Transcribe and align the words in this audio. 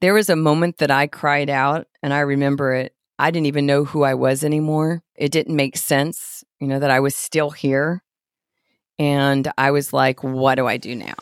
There 0.00 0.14
was 0.14 0.30
a 0.30 0.36
moment 0.36 0.78
that 0.78 0.90
I 0.90 1.06
cried 1.06 1.50
out, 1.50 1.86
and 2.02 2.14
I 2.14 2.20
remember 2.20 2.72
it. 2.72 2.94
I 3.18 3.30
didn't 3.30 3.48
even 3.48 3.66
know 3.66 3.84
who 3.84 4.02
I 4.02 4.14
was 4.14 4.42
anymore. 4.42 5.02
It 5.14 5.30
didn't 5.30 5.54
make 5.54 5.76
sense, 5.76 6.42
you 6.58 6.68
know, 6.68 6.78
that 6.78 6.90
I 6.90 7.00
was 7.00 7.14
still 7.14 7.50
here. 7.50 8.02
And 8.98 9.52
I 9.58 9.72
was 9.72 9.92
like, 9.92 10.24
what 10.24 10.54
do 10.54 10.66
I 10.66 10.78
do 10.78 10.94
now? 10.94 11.16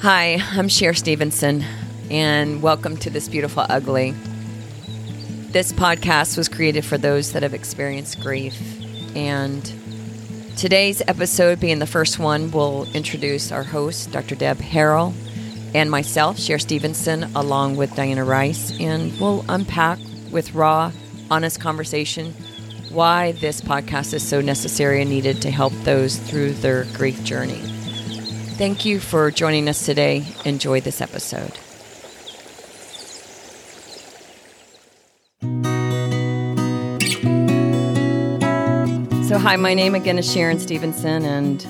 Hi, 0.00 0.38
I'm 0.52 0.68
Cher 0.68 0.94
Stevenson, 0.94 1.62
and 2.10 2.62
welcome 2.62 2.96
to 2.96 3.10
This 3.10 3.28
Beautiful 3.28 3.66
Ugly. 3.68 4.12
This 5.50 5.74
podcast 5.74 6.38
was 6.38 6.48
created 6.48 6.86
for 6.86 6.96
those 6.96 7.32
that 7.32 7.42
have 7.42 7.52
experienced 7.52 8.18
grief. 8.18 8.58
And 9.14 9.62
today's 10.56 11.02
episode, 11.06 11.60
being 11.60 11.80
the 11.80 11.86
first 11.86 12.18
one, 12.18 12.50
will 12.50 12.86
introduce 12.94 13.52
our 13.52 13.62
host, 13.62 14.10
Dr. 14.10 14.36
Deb 14.36 14.56
Harrell 14.56 15.12
and 15.74 15.90
myself, 15.90 16.38
Cher 16.38 16.58
Stevenson, 16.58 17.24
along 17.34 17.76
with 17.76 17.94
Diana 17.94 18.24
Rice, 18.24 18.78
and 18.80 19.18
we'll 19.20 19.44
unpack 19.48 19.98
with 20.30 20.54
raw, 20.54 20.92
honest 21.30 21.60
conversation 21.60 22.34
why 22.90 23.32
this 23.32 23.60
podcast 23.60 24.12
is 24.12 24.26
so 24.26 24.40
necessary 24.40 25.00
and 25.00 25.08
needed 25.08 25.40
to 25.42 25.50
help 25.50 25.72
those 25.84 26.16
through 26.18 26.52
their 26.54 26.84
grief 26.94 27.22
journey. 27.22 27.60
Thank 28.58 28.84
you 28.84 28.98
for 28.98 29.30
joining 29.30 29.68
us 29.68 29.86
today. 29.86 30.26
Enjoy 30.44 30.80
this 30.80 31.00
episode. 31.00 31.52
So, 39.28 39.38
hi, 39.38 39.54
my 39.54 39.74
name 39.74 39.94
again 39.94 40.18
is 40.18 40.30
Sharon 40.30 40.58
Stevenson, 40.58 41.24
and 41.24 41.64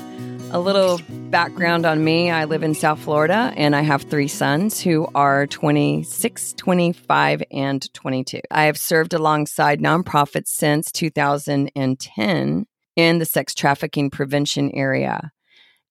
a 0.50 0.58
little 0.58 0.98
background 1.30 1.86
on 1.86 2.02
me 2.02 2.28
I 2.28 2.44
live 2.44 2.64
in 2.64 2.74
South 2.74 2.98
Florida 2.98 3.52
and 3.56 3.76
I 3.76 3.82
have 3.82 4.02
three 4.02 4.26
sons 4.26 4.80
who 4.80 5.06
are 5.14 5.46
26, 5.46 6.54
25, 6.54 7.42
and 7.52 7.94
22. 7.94 8.40
I 8.50 8.64
have 8.64 8.76
served 8.76 9.14
alongside 9.14 9.80
nonprofits 9.80 10.48
since 10.48 10.90
2010 10.90 12.66
in 12.96 13.18
the 13.18 13.24
sex 13.24 13.54
trafficking 13.54 14.10
prevention 14.10 14.72
area. 14.74 15.30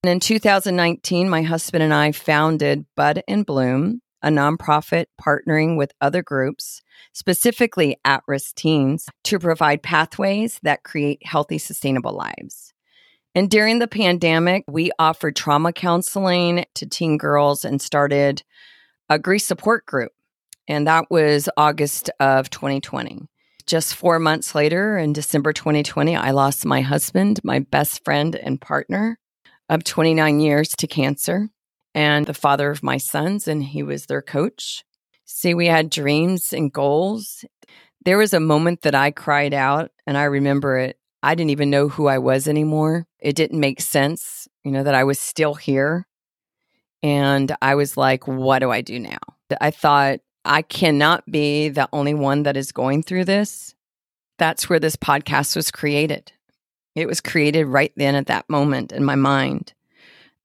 And 0.03 0.11
in 0.11 0.19
2019, 0.19 1.29
my 1.29 1.43
husband 1.43 1.83
and 1.83 1.93
I 1.93 2.11
founded 2.11 2.85
Bud 2.97 3.23
and 3.25 3.45
Bloom, 3.45 4.01
a 4.21 4.27
nonprofit 4.27 5.05
partnering 5.21 5.77
with 5.77 5.93
other 6.01 6.21
groups, 6.21 6.81
specifically 7.13 7.97
at 8.03 8.23
risk 8.27 8.55
teens, 8.55 9.07
to 9.23 9.39
provide 9.39 9.83
pathways 9.83 10.59
that 10.63 10.83
create 10.83 11.25
healthy, 11.25 11.57
sustainable 11.57 12.13
lives. 12.13 12.68
And 13.35 13.49
during 13.49 13.79
the 13.79 13.87
pandemic, 13.87 14.63
we 14.67 14.91
offered 14.97 15.35
trauma 15.35 15.71
counseling 15.71 16.65
to 16.75 16.85
teen 16.87 17.17
girls 17.17 17.63
and 17.63 17.81
started 17.81 18.43
a 19.07 19.19
grief 19.19 19.43
support 19.43 19.85
group. 19.85 20.11
And 20.67 20.87
that 20.87 21.09
was 21.09 21.49
August 21.57 22.09
of 22.19 22.49
2020. 22.49 23.27
Just 23.65 23.95
four 23.95 24.19
months 24.19 24.55
later, 24.55 24.97
in 24.97 25.13
December 25.13 25.53
2020, 25.53 26.15
I 26.15 26.31
lost 26.31 26.65
my 26.65 26.81
husband, 26.81 27.39
my 27.43 27.59
best 27.59 28.03
friend 28.03 28.35
and 28.35 28.59
partner 28.59 29.19
of 29.69 29.83
29 29.83 30.39
years 30.39 30.69
to 30.69 30.87
cancer, 30.87 31.49
and 31.93 32.25
the 32.25 32.33
father 32.33 32.71
of 32.71 32.81
my 32.81 32.97
sons, 32.97 33.47
and 33.47 33.63
he 33.63 33.83
was 33.83 34.05
their 34.05 34.23
coach. 34.23 34.83
See, 35.25 35.53
we 35.53 35.67
had 35.67 35.91
dreams 35.91 36.51
and 36.51 36.73
goals. 36.73 37.45
There 38.03 38.17
was 38.17 38.33
a 38.33 38.39
moment 38.39 38.81
that 38.81 38.95
I 38.95 39.11
cried 39.11 39.53
out, 39.53 39.91
and 40.07 40.17
I 40.17 40.23
remember 40.23 40.77
it 40.77 40.98
I 41.21 41.35
didn't 41.35 41.51
even 41.51 41.69
know 41.69 41.89
who 41.89 42.07
I 42.07 42.17
was 42.17 42.47
anymore. 42.47 43.05
It 43.19 43.35
didn't 43.35 43.59
make 43.59 43.81
sense, 43.81 44.47
you 44.63 44.71
know, 44.71 44.83
that 44.83 44.95
I 44.95 45.03
was 45.03 45.19
still 45.19 45.53
here. 45.53 46.07
And 47.03 47.55
I 47.61 47.75
was 47.75 47.97
like, 47.97 48.27
what 48.27 48.59
do 48.59 48.71
I 48.71 48.81
do 48.81 48.99
now? 48.99 49.19
I 49.59 49.71
thought, 49.71 50.19
I 50.45 50.61
cannot 50.61 51.29
be 51.29 51.69
the 51.69 51.89
only 51.91 52.13
one 52.13 52.43
that 52.43 52.57
is 52.57 52.71
going 52.71 53.03
through 53.03 53.25
this. 53.25 53.75
That's 54.37 54.69
where 54.69 54.79
this 54.79 54.95
podcast 54.95 55.55
was 55.55 55.69
created. 55.69 56.31
It 56.95 57.07
was 57.07 57.21
created 57.21 57.65
right 57.65 57.91
then 57.95 58.15
at 58.15 58.27
that 58.27 58.49
moment 58.49 58.91
in 58.91 59.03
my 59.03 59.15
mind 59.15 59.73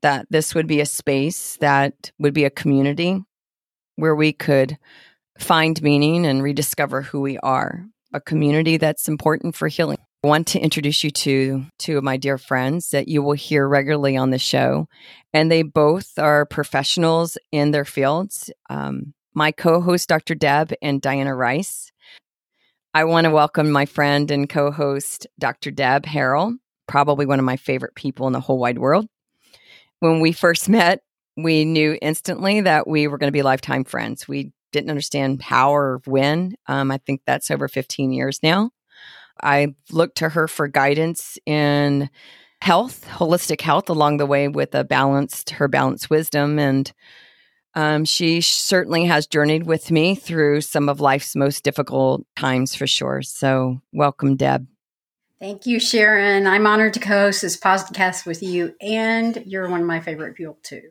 that 0.02 0.26
this 0.30 0.54
would 0.54 0.66
be 0.66 0.80
a 0.80 0.86
space 0.86 1.56
that 1.60 2.12
would 2.18 2.34
be 2.34 2.44
a 2.44 2.50
community 2.50 3.22
where 3.96 4.14
we 4.14 4.32
could 4.32 4.76
find 5.38 5.80
meaning 5.82 6.26
and 6.26 6.42
rediscover 6.42 7.00
who 7.02 7.20
we 7.20 7.38
are, 7.38 7.86
a 8.12 8.20
community 8.20 8.76
that's 8.76 9.08
important 9.08 9.56
for 9.56 9.68
healing. 9.68 10.03
I 10.24 10.26
want 10.26 10.46
to 10.48 10.58
introduce 10.58 11.04
you 11.04 11.10
to 11.10 11.66
two 11.78 11.98
of 11.98 12.02
my 12.02 12.16
dear 12.16 12.38
friends 12.38 12.92
that 12.92 13.08
you 13.08 13.22
will 13.22 13.34
hear 13.34 13.68
regularly 13.68 14.16
on 14.16 14.30
the 14.30 14.38
show. 14.38 14.88
And 15.34 15.52
they 15.52 15.60
both 15.60 16.18
are 16.18 16.46
professionals 16.46 17.36
in 17.52 17.72
their 17.72 17.84
fields. 17.84 18.50
Um, 18.70 19.12
my 19.34 19.52
co 19.52 19.82
host, 19.82 20.08
Dr. 20.08 20.34
Deb 20.34 20.72
and 20.80 21.02
Diana 21.02 21.34
Rice. 21.34 21.92
I 22.94 23.04
want 23.04 23.26
to 23.26 23.30
welcome 23.30 23.70
my 23.70 23.84
friend 23.84 24.30
and 24.30 24.48
co 24.48 24.70
host, 24.70 25.26
Dr. 25.38 25.70
Deb 25.70 26.06
Harrell, 26.06 26.54
probably 26.86 27.26
one 27.26 27.38
of 27.38 27.44
my 27.44 27.58
favorite 27.58 27.94
people 27.94 28.26
in 28.26 28.32
the 28.32 28.40
whole 28.40 28.58
wide 28.58 28.78
world. 28.78 29.06
When 30.00 30.20
we 30.20 30.32
first 30.32 30.70
met, 30.70 31.02
we 31.36 31.66
knew 31.66 31.98
instantly 32.00 32.62
that 32.62 32.88
we 32.88 33.08
were 33.08 33.18
going 33.18 33.28
to 33.28 33.36
be 33.36 33.42
lifetime 33.42 33.84
friends. 33.84 34.26
We 34.26 34.52
didn't 34.72 34.88
understand 34.88 35.42
how 35.42 35.74
or 35.74 36.00
when. 36.06 36.54
Um, 36.66 36.90
I 36.90 36.96
think 36.96 37.20
that's 37.26 37.50
over 37.50 37.68
15 37.68 38.10
years 38.10 38.40
now. 38.42 38.70
I 39.42 39.74
looked 39.90 40.18
to 40.18 40.28
her 40.30 40.48
for 40.48 40.68
guidance 40.68 41.38
in 41.46 42.10
health, 42.60 43.06
holistic 43.08 43.60
health 43.60 43.90
along 43.90 44.16
the 44.16 44.26
way 44.26 44.48
with 44.48 44.74
a 44.74 44.84
balanced, 44.84 45.50
her 45.50 45.68
balanced 45.68 46.08
wisdom. 46.08 46.58
And 46.58 46.92
um, 47.74 48.04
she 48.04 48.40
certainly 48.40 49.04
has 49.04 49.26
journeyed 49.26 49.66
with 49.66 49.90
me 49.90 50.14
through 50.14 50.60
some 50.60 50.88
of 50.88 51.00
life's 51.00 51.34
most 51.36 51.64
difficult 51.64 52.24
times 52.36 52.74
for 52.74 52.86
sure. 52.86 53.20
So, 53.22 53.80
welcome, 53.92 54.36
Deb. 54.36 54.66
Thank 55.40 55.66
you, 55.66 55.80
Sharon. 55.80 56.46
I'm 56.46 56.66
honored 56.66 56.94
to 56.94 57.00
co 57.00 57.26
host 57.26 57.42
this 57.42 57.58
podcast 57.58 58.24
with 58.24 58.42
you, 58.42 58.74
and 58.80 59.42
you're 59.44 59.68
one 59.68 59.80
of 59.80 59.86
my 59.86 60.00
favorite 60.00 60.36
people, 60.36 60.58
too. 60.62 60.82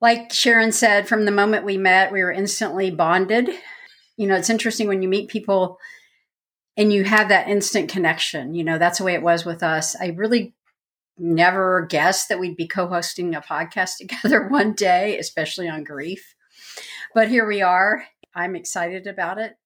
Like 0.00 0.32
Sharon 0.32 0.72
said, 0.72 1.06
from 1.06 1.24
the 1.26 1.30
moment 1.32 1.66
we 1.66 1.76
met, 1.76 2.12
we 2.12 2.22
were 2.22 2.32
instantly 2.32 2.90
bonded. 2.90 3.50
You 4.16 4.26
know, 4.26 4.36
it's 4.36 4.48
interesting 4.48 4.88
when 4.88 5.02
you 5.02 5.08
meet 5.08 5.28
people 5.28 5.78
and 6.80 6.94
you 6.94 7.04
have 7.04 7.28
that 7.28 7.46
instant 7.46 7.90
connection. 7.90 8.54
You 8.54 8.64
know, 8.64 8.78
that's 8.78 8.98
the 8.98 9.04
way 9.04 9.12
it 9.12 9.22
was 9.22 9.44
with 9.44 9.62
us. 9.62 9.94
I 10.00 10.14
really 10.16 10.54
never 11.18 11.86
guessed 11.90 12.30
that 12.30 12.40
we'd 12.40 12.56
be 12.56 12.66
co 12.66 12.88
hosting 12.88 13.34
a 13.34 13.42
podcast 13.42 13.96
together 13.98 14.48
one 14.48 14.72
day, 14.72 15.18
especially 15.18 15.68
on 15.68 15.84
grief. 15.84 16.34
But 17.14 17.28
here 17.28 17.46
we 17.46 17.60
are. 17.60 18.04
I'm 18.34 18.56
excited 18.56 19.06
about 19.06 19.38
it. 19.38 19.56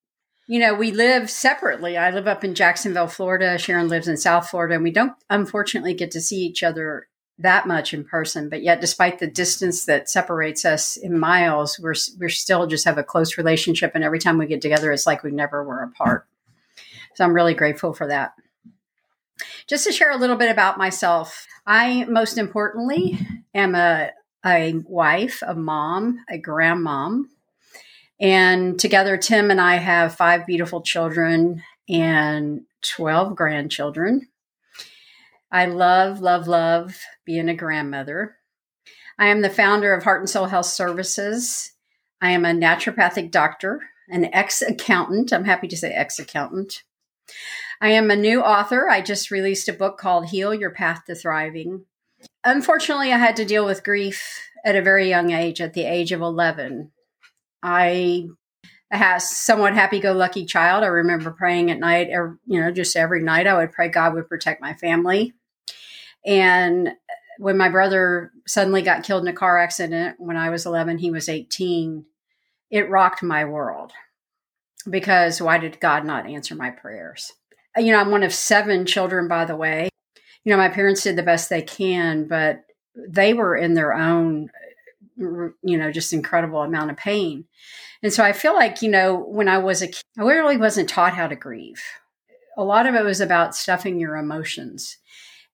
You 0.49 0.59
know, 0.59 0.75
we 0.75 0.91
live 0.91 1.31
separately. 1.31 1.97
I 1.97 2.11
live 2.11 2.27
up 2.27 2.43
in 2.43 2.57
Jacksonville, 2.57 3.07
Florida. 3.07 3.59
Sharon 3.59 3.89
lives 3.89 4.09
in 4.09 4.17
South 4.17 4.51
Florida, 4.51 4.75
and 4.75 4.83
we 4.83 4.91
don't 4.91 5.15
unfortunately 5.31 5.95
get 5.95 6.11
to 6.11 6.21
see 6.21 6.45
each 6.45 6.65
other 6.65 7.07
that 7.39 7.69
much 7.69 7.95
in 7.95 8.05
person. 8.05 8.49
But 8.49 8.65
yet, 8.65 8.81
despite 8.81 9.21
the 9.21 9.29
distance 9.29 9.85
that 9.85 10.11
separates 10.11 10.65
us 10.65 10.97
in 10.97 11.17
miles, 11.17 11.79
we're 11.79 11.95
we're 12.19 12.29
still 12.29 12.67
just 12.67 12.85
have 12.87 12.99
a 12.99 13.05
close 13.05 13.39
relationship. 13.39 13.93
And 13.95 14.03
every 14.03 14.19
time 14.19 14.37
we 14.37 14.47
get 14.47 14.61
together, 14.61 14.91
it's 14.91 15.07
like 15.07 15.23
we 15.23 15.31
never 15.31 15.63
were 15.63 15.85
apart. 15.85 16.27
So 17.15 17.25
I'm 17.25 17.35
really 17.35 17.55
grateful 17.55 17.95
for 17.95 18.07
that. 18.09 18.33
Just 19.69 19.85
to 19.87 19.93
share 19.93 20.11
a 20.11 20.17
little 20.17 20.37
bit 20.37 20.51
about 20.51 20.79
myself, 20.79 21.47
I 21.67 22.05
most 22.05 22.39
importantly 22.39 23.19
am 23.55 23.75
a, 23.75 24.11
a 24.45 24.75
wife, 24.87 25.43
a 25.47 25.55
mom, 25.55 26.25
a 26.29 26.39
grandmom. 26.41 27.25
And 28.21 28.79
together, 28.79 29.17
Tim 29.17 29.51
and 29.51 29.61
I 29.61 29.77
have 29.77 30.15
five 30.15 30.47
beautiful 30.47 30.83
children 30.83 31.63
and 31.89 32.63
12 32.83 33.35
grandchildren. 33.35 34.29
I 35.51 35.67
love, 35.67 36.21
love, 36.21 36.49
love 36.49 37.01
being 37.25 37.49
a 37.49 37.55
grandmother. 37.55 38.37
I 39.19 39.29
am 39.29 39.43
the 39.43 39.51
founder 39.51 39.95
of 39.95 40.03
Heart 40.03 40.23
and 40.23 40.31
Soul 40.31 40.47
Health 40.47 40.67
Services. 40.67 41.73
I 42.21 42.31
am 42.31 42.45
a 42.45 42.49
naturopathic 42.49 43.31
doctor, 43.31 43.81
an 44.09 44.33
ex 44.35 44.63
accountant. 44.63 45.33
I'm 45.33 45.45
happy 45.45 45.69
to 45.69 45.77
say 45.77 45.93
ex 45.93 46.19
accountant. 46.19 46.83
I 47.81 47.91
am 47.91 48.11
a 48.11 48.17
new 48.17 48.41
author. 48.41 48.89
I 48.89 49.01
just 49.01 49.31
released 49.31 49.69
a 49.69 49.73
book 49.73 49.99
called 49.99 50.27
Heal 50.27 50.55
Your 50.55 50.71
Path 50.71 51.05
to 51.07 51.15
Thriving. 51.15 51.85
Unfortunately, 52.45 53.13
I 53.13 53.19
had 53.19 53.37
to 53.37 53.45
deal 53.45 53.67
with 53.67 53.85
grief 53.85 54.23
at 54.65 54.77
a 54.77 54.83
very 54.83 55.09
young 55.09 55.33
age, 55.33 55.61
at 55.61 55.75
the 55.75 55.85
age 55.85 56.13
of 56.13 56.21
11. 56.21 56.91
I 57.63 58.29
a 58.91 59.21
somewhat 59.21 59.75
happy-go-lucky 59.75 60.47
child. 60.47 60.85
I 60.85 60.89
remember 60.89 61.33
praying 61.33 61.71
at 61.71 61.81
night, 61.81 62.11
er, 62.13 62.39
you 62.47 62.61
know, 62.61 62.71
just 62.71 62.97
every 62.97 63.23
night 63.23 63.47
I 63.47 63.57
would 63.59 63.73
pray 63.73 63.89
God 63.89 64.15
would 64.15 64.29
protect 64.29 64.61
my 64.61 64.75
family. 64.75 65.33
And 66.25 66.91
when 67.39 67.57
my 67.57 67.69
brother 67.69 68.31
suddenly 68.47 68.83
got 68.83 69.03
killed 69.03 69.23
in 69.23 69.29
a 69.29 69.37
car 69.37 69.59
accident 69.59 70.17
when 70.19 70.37
I 70.37 70.51
was 70.51 70.65
11, 70.65 70.99
he 70.99 71.11
was 71.11 71.29
18, 71.29 72.05
it 72.71 72.89
rocked 72.89 73.23
my 73.23 73.45
world 73.45 73.93
because 74.89 75.41
why 75.41 75.59
did 75.59 75.81
God 75.81 76.05
not 76.05 76.27
answer 76.27 76.55
my 76.55 76.71
prayers? 76.71 77.33
You 77.77 77.93
know, 77.93 77.99
I'm 77.99 78.11
one 78.11 78.23
of 78.23 78.33
seven 78.33 78.87
children, 78.87 79.29
by 79.29 79.45
the 79.45 79.57
way. 79.57 79.89
You 80.45 80.53
know, 80.53 80.57
my 80.57 80.69
parents 80.69 81.03
did 81.03 81.17
the 81.17 81.23
best 81.23 81.49
they 81.49 81.63
can, 81.63 82.29
but 82.29 82.65
they 82.95 83.35
were 83.35 83.57
in 83.57 83.75
their 83.75 83.95
own 83.95 84.51
uh, 85.21 85.49
you 85.63 85.79
know, 85.79 85.93
just 85.93 86.13
incredible 86.13 86.63
amount 86.63 86.91
of 86.91 86.97
pain. 86.97 87.45
And 88.03 88.13
so 88.13 88.25
I 88.25 88.33
feel 88.33 88.55
like, 88.55 88.83
you 88.83 88.91
know, 88.91 89.15
when 89.17 89.49
I 89.49 89.59
was 89.59 89.81
a 89.81 89.87
kid, 89.87 90.03
I 90.19 90.23
really 90.23 90.57
wasn't 90.57 90.89
taught 90.89 91.15
how 91.15 91.29
to 91.29 91.37
grieve. 91.37 91.83
A 92.57 92.65
lot 92.65 92.87
of 92.87 92.95
it 92.95 93.05
was 93.05 93.21
about 93.21 93.55
stuffing 93.55 94.01
your 94.01 94.17
emotions. 94.17 94.99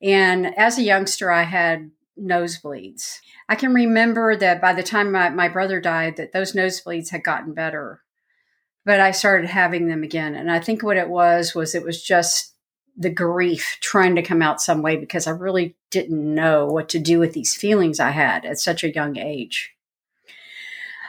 And 0.03 0.59
as 0.59 0.79
a 0.79 0.83
youngster, 0.83 1.31
I 1.31 1.43
had 1.43 1.91
nosebleeds. 2.19 3.19
I 3.49 3.55
can 3.55 3.75
remember 3.75 4.35
that 4.37 4.61
by 4.61 4.73
the 4.73 4.83
time 4.83 5.13
my, 5.13 5.29
my 5.29 5.49
brother 5.49 5.81
died, 5.81 6.17
that 6.17 6.33
those 6.33 6.53
nosebleeds 6.53 7.11
had 7.11 7.23
gotten 7.23 7.53
better. 7.53 8.01
But 8.85 9.01
I 9.01 9.11
started 9.11 9.49
having 9.49 9.89
them 9.89 10.03
again. 10.03 10.35
And 10.35 10.51
I 10.51 10.59
think 10.59 10.83
what 10.83 10.97
it 10.97 11.09
was 11.09 11.55
was 11.55 11.75
it 11.75 11.85
was 11.85 12.03
just 12.03 12.55
the 12.97 13.11
grief 13.11 13.79
trying 13.81 14.15
to 14.17 14.23
come 14.23 14.43
out 14.43 14.61
some 14.61 14.83
way 14.83 14.97
because 14.97 15.27
I 15.27 15.31
really 15.31 15.77
didn't 15.91 16.35
know 16.35 16.67
what 16.67 16.89
to 16.91 16.99
do 16.99 17.19
with 17.19 17.33
these 17.33 17.55
feelings 17.55 18.01
I 18.01 18.11
had 18.11 18.45
at 18.45 18.59
such 18.59 18.85
a 18.85 18.93
young 18.93 19.17
age. 19.17 19.75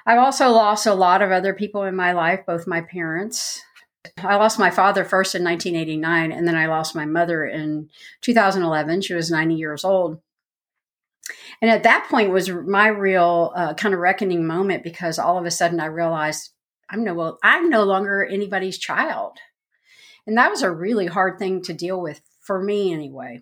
I've 0.05 0.19
also 0.19 0.49
lost 0.49 0.85
a 0.85 0.93
lot 0.93 1.21
of 1.21 1.31
other 1.31 1.53
people 1.53 1.83
in 1.83 1.95
my 1.95 2.13
life, 2.13 2.45
both 2.45 2.67
my 2.67 2.81
parents. 2.81 3.61
I 4.17 4.35
lost 4.35 4.57
my 4.57 4.71
father 4.71 5.05
first 5.05 5.35
in 5.35 5.43
1989, 5.43 6.31
and 6.31 6.47
then 6.47 6.55
I 6.55 6.65
lost 6.65 6.95
my 6.95 7.05
mother 7.05 7.45
in 7.45 7.89
2011. 8.21 9.01
She 9.01 9.13
was 9.13 9.29
90 9.29 9.55
years 9.55 9.85
old. 9.85 10.19
And 11.61 11.69
at 11.69 11.83
that 11.83 12.07
point 12.09 12.31
was 12.31 12.49
my 12.49 12.87
real 12.87 13.53
uh, 13.55 13.75
kind 13.75 13.93
of 13.93 13.99
reckoning 13.99 14.47
moment 14.47 14.83
because 14.83 15.19
all 15.19 15.37
of 15.37 15.45
a 15.45 15.51
sudden 15.51 15.79
I 15.79 15.85
realized 15.85 16.49
I'm 16.91 17.03
no 17.03 17.37
I'm 17.41 17.69
no 17.69 17.83
longer 17.83 18.23
anybody's 18.25 18.77
child. 18.77 19.37
And 20.27 20.37
that 20.37 20.51
was 20.51 20.61
a 20.61 20.71
really 20.71 21.07
hard 21.07 21.39
thing 21.39 21.61
to 21.63 21.73
deal 21.73 21.99
with 21.99 22.21
for 22.41 22.61
me 22.61 22.93
anyway. 22.93 23.41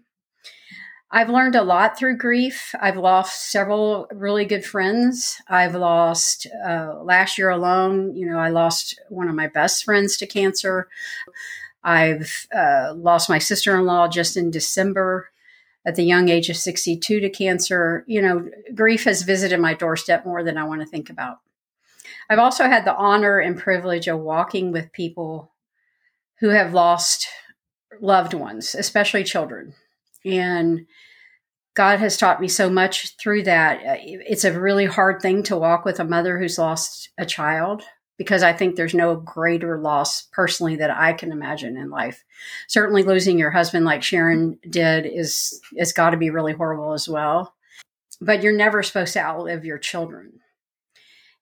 I've 1.12 1.30
learned 1.30 1.56
a 1.56 1.64
lot 1.64 1.98
through 1.98 2.18
grief. 2.18 2.76
I've 2.80 2.98
lost 2.98 3.52
several 3.52 4.08
really 4.12 4.46
good 4.46 4.64
friends. 4.64 5.42
I've 5.48 5.74
lost, 5.74 6.46
uh, 6.64 7.02
last 7.02 7.38
year 7.38 7.50
alone, 7.50 8.16
you 8.16 8.30
know, 8.30 8.38
I 8.38 8.50
lost 8.50 9.00
one 9.10 9.28
of 9.28 9.34
my 9.34 9.48
best 9.48 9.84
friends 9.84 10.18
to 10.18 10.28
cancer. 10.28 10.88
I've 11.84 12.48
uh, 12.56 12.94
lost 12.96 13.28
my 13.28 13.40
sister 13.40 13.76
in 13.76 13.86
law 13.86 14.08
just 14.08 14.38
in 14.38 14.52
December 14.52 15.32
at 15.84 15.96
the 15.96 16.04
young 16.04 16.30
age 16.30 16.50
of 16.50 16.58
62 16.58 17.20
to 17.20 17.30
cancer. 17.30 18.04
You 18.06 18.22
know, 18.22 18.50
grief 18.76 19.06
has 19.06 19.24
visited 19.24 19.60
my 19.60 19.74
doorstep 19.74 20.28
more 20.28 20.44
than 20.44 20.60
I 20.60 20.66
want 20.66 20.82
to 20.82 20.88
think 20.88 21.10
about. 21.10 21.40
I've 22.30 22.40
also 22.40 22.66
had 22.66 22.86
the 22.86 22.96
honor 22.96 23.40
and 23.40 23.58
privilege 23.58 24.08
of 24.08 24.20
walking 24.20 24.72
with 24.72 24.92
people 24.92 25.52
who 26.40 26.50
have 26.50 26.74
lost 26.74 27.28
loved 28.02 28.34
ones, 28.34 28.76
especially 28.76 29.24
children. 29.24 29.74
And 30.26 30.86
God 31.76 32.00
has 32.00 32.18
taught 32.18 32.42
me 32.42 32.48
so 32.48 32.70
much 32.70 33.16
through 33.18 33.44
that. 33.44 33.80
It's 33.84 34.44
a 34.44 34.60
really 34.60 34.86
hard 34.86 35.22
thing 35.22 35.44
to 35.44 35.58
walk 35.58 35.86
with 35.86 36.00
a 36.00 36.06
mother 36.06 36.38
who's 36.38 36.58
lost 36.58 37.10
a 37.18 37.26
child 37.26 37.84
because 38.18 38.44
I 38.44 38.52
think 38.52 38.76
there's 38.76 38.94
no 38.94 39.16
greater 39.16 39.80
loss 39.80 40.24
personally 40.34 40.76
that 40.76 40.92
I 40.92 41.14
can 41.14 41.32
imagine 41.32 41.78
in 41.78 41.90
life. 41.90 42.24
Certainly 42.68 43.04
losing 43.04 43.40
your 43.40 43.50
husband 43.50 43.86
like 43.86 44.04
Sharon 44.04 44.60
did 44.70 45.06
is 45.06 45.60
is 45.78 45.94
got 45.94 46.10
to 46.10 46.18
be 46.18 46.30
really 46.30 46.54
horrible 46.54 46.92
as 46.92 47.08
well. 47.08 47.56
But 48.20 48.44
you're 48.44 48.52
never 48.52 48.84
supposed 48.84 49.14
to 49.14 49.22
outlive 49.22 49.64
your 49.64 49.78
children. 49.78 50.42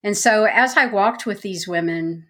And 0.03 0.15
so 0.17 0.45
as 0.45 0.77
I 0.77 0.85
walked 0.85 1.25
with 1.25 1.41
these 1.41 1.67
women 1.67 2.27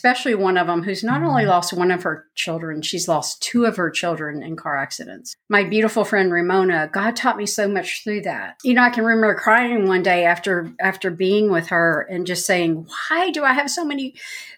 especially 0.00 0.34
one 0.34 0.56
of 0.56 0.66
them 0.66 0.82
who's 0.82 1.04
not 1.04 1.22
only 1.22 1.42
mm-hmm. 1.42 1.50
lost 1.50 1.74
one 1.74 1.90
of 1.90 2.04
her 2.04 2.24
children, 2.34 2.80
she's 2.80 3.06
lost 3.06 3.42
two 3.42 3.66
of 3.66 3.76
her 3.76 3.90
children 3.90 4.42
in 4.42 4.56
car 4.56 4.78
accidents. 4.78 5.34
My 5.50 5.62
beautiful 5.62 6.06
friend 6.06 6.32
Ramona, 6.32 6.88
God 6.90 7.16
taught 7.16 7.36
me 7.36 7.44
so 7.44 7.68
much 7.68 8.02
through 8.02 8.22
that. 8.22 8.56
You 8.64 8.72
know, 8.72 8.82
I 8.82 8.88
can 8.88 9.04
remember 9.04 9.34
crying 9.34 9.86
one 9.86 10.02
day 10.02 10.24
after 10.24 10.72
after 10.80 11.10
being 11.10 11.50
with 11.50 11.66
her 11.66 12.06
and 12.08 12.26
just 12.26 12.46
saying, 12.46 12.86
"Why 13.10 13.30
do 13.30 13.44
I 13.44 13.52
have 13.52 13.70
so 13.70 13.84
many 13.84 14.14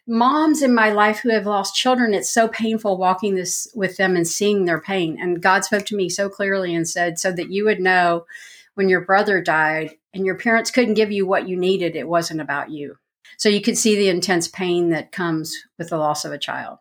moms 0.06 0.62
in 0.62 0.72
my 0.72 0.90
life 0.90 1.18
who 1.18 1.30
have 1.30 1.46
lost 1.46 1.74
children? 1.74 2.14
It's 2.14 2.30
so 2.30 2.46
painful 2.46 2.96
walking 2.96 3.34
this 3.34 3.66
with 3.74 3.96
them 3.96 4.14
and 4.14 4.28
seeing 4.28 4.64
their 4.64 4.80
pain." 4.80 5.18
And 5.20 5.42
God 5.42 5.64
spoke 5.64 5.86
to 5.86 5.96
me 5.96 6.08
so 6.08 6.28
clearly 6.28 6.72
and 6.72 6.88
said, 6.88 7.18
"So 7.18 7.32
that 7.32 7.50
you 7.50 7.64
would 7.64 7.80
know 7.80 8.26
when 8.74 8.88
your 8.88 9.02
brother 9.02 9.40
died 9.40 9.96
and 10.14 10.24
your 10.24 10.36
parents 10.36 10.70
couldn't 10.70 10.94
give 10.94 11.12
you 11.12 11.26
what 11.26 11.48
you 11.48 11.56
needed, 11.56 11.96
it 11.96 12.08
wasn't 12.08 12.40
about 12.40 12.70
you." 12.70 12.96
So 13.38 13.48
you 13.48 13.60
could 13.60 13.78
see 13.78 13.96
the 13.96 14.08
intense 14.08 14.48
pain 14.48 14.90
that 14.90 15.12
comes 15.12 15.54
with 15.78 15.88
the 15.90 15.96
loss 15.96 16.24
of 16.24 16.32
a 16.32 16.38
child. 16.38 16.78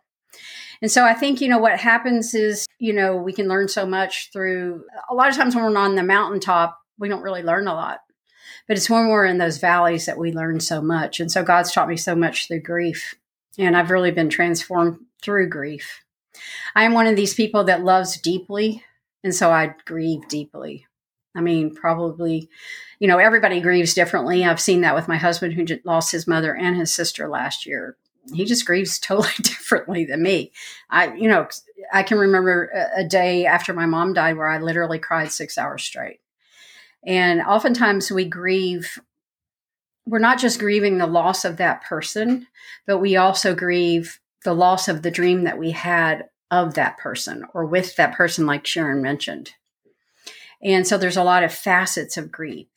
And 0.80 0.90
so 0.90 1.04
I 1.04 1.14
think, 1.14 1.40
you 1.40 1.48
know, 1.48 1.58
what 1.58 1.78
happens 1.78 2.34
is, 2.34 2.66
you 2.78 2.92
know, 2.92 3.16
we 3.16 3.32
can 3.32 3.48
learn 3.48 3.68
so 3.68 3.86
much 3.86 4.30
through 4.32 4.84
a 5.08 5.14
lot 5.14 5.28
of 5.28 5.36
times 5.36 5.54
when 5.54 5.64
we're 5.64 5.76
on 5.76 5.94
the 5.94 6.02
mountaintop, 6.02 6.76
we 6.98 7.08
don't 7.08 7.22
really 7.22 7.42
learn 7.42 7.68
a 7.68 7.74
lot. 7.74 8.00
But 8.66 8.76
it's 8.76 8.90
when 8.90 9.08
we're 9.08 9.24
in 9.24 9.38
those 9.38 9.58
valleys 9.58 10.06
that 10.06 10.18
we 10.18 10.32
learn 10.32 10.60
so 10.60 10.82
much. 10.82 11.20
And 11.20 11.30
so 11.30 11.42
God's 11.44 11.72
taught 11.72 11.88
me 11.88 11.96
so 11.96 12.14
much 12.14 12.48
through 12.48 12.62
grief. 12.62 13.14
And 13.58 13.76
I've 13.76 13.90
really 13.90 14.10
been 14.10 14.28
transformed 14.28 14.98
through 15.22 15.48
grief. 15.48 16.02
I 16.74 16.84
am 16.84 16.94
one 16.94 17.06
of 17.06 17.16
these 17.16 17.34
people 17.34 17.64
that 17.64 17.84
loves 17.84 18.20
deeply. 18.20 18.84
And 19.22 19.34
so 19.34 19.50
I 19.50 19.74
grieve 19.84 20.26
deeply. 20.28 20.86
I 21.34 21.40
mean, 21.40 21.74
probably, 21.74 22.48
you 22.98 23.08
know, 23.08 23.18
everybody 23.18 23.60
grieves 23.60 23.94
differently. 23.94 24.44
I've 24.44 24.60
seen 24.60 24.82
that 24.82 24.94
with 24.94 25.08
my 25.08 25.16
husband 25.16 25.54
who 25.54 25.66
lost 25.84 26.12
his 26.12 26.26
mother 26.26 26.54
and 26.54 26.76
his 26.76 26.92
sister 26.92 27.28
last 27.28 27.66
year. 27.66 27.96
He 28.32 28.44
just 28.44 28.66
grieves 28.66 28.98
totally 29.00 29.32
differently 29.42 30.04
than 30.04 30.22
me. 30.22 30.52
I, 30.90 31.14
you 31.14 31.28
know, 31.28 31.48
I 31.92 32.02
can 32.02 32.18
remember 32.18 32.70
a, 32.96 33.04
day 33.04 33.46
after 33.46 33.72
my 33.72 33.86
mom 33.86 34.12
died 34.12 34.36
where 34.36 34.48
I 34.48 34.58
literally 34.58 34.98
cried 34.98 35.32
six 35.32 35.56
hours 35.56 35.82
straight. 35.82 36.20
And 37.04 37.40
oftentimes 37.40 38.10
we 38.10 38.26
grieve, 38.26 38.98
we're 40.06 40.18
not 40.18 40.38
just 40.38 40.60
grieving 40.60 40.98
the 40.98 41.06
loss 41.06 41.44
of 41.44 41.56
that 41.56 41.82
person, 41.82 42.46
but 42.86 42.98
we 42.98 43.16
also 43.16 43.54
grieve 43.54 44.20
the 44.44 44.54
loss 44.54 44.88
of 44.88 45.02
the 45.02 45.10
dream 45.10 45.44
that 45.44 45.58
we 45.58 45.70
had 45.70 46.28
of 46.50 46.74
that 46.74 46.98
person 46.98 47.44
or 47.54 47.64
with 47.64 47.96
that 47.96 48.14
person, 48.14 48.46
like 48.46 48.66
Sharon 48.66 49.02
mentioned. 49.02 49.54
And 50.62 50.86
so 50.86 50.96
there's 50.96 51.16
a 51.16 51.24
lot 51.24 51.42
of 51.42 51.52
facets 51.52 52.16
of 52.16 52.30
grief. 52.30 52.68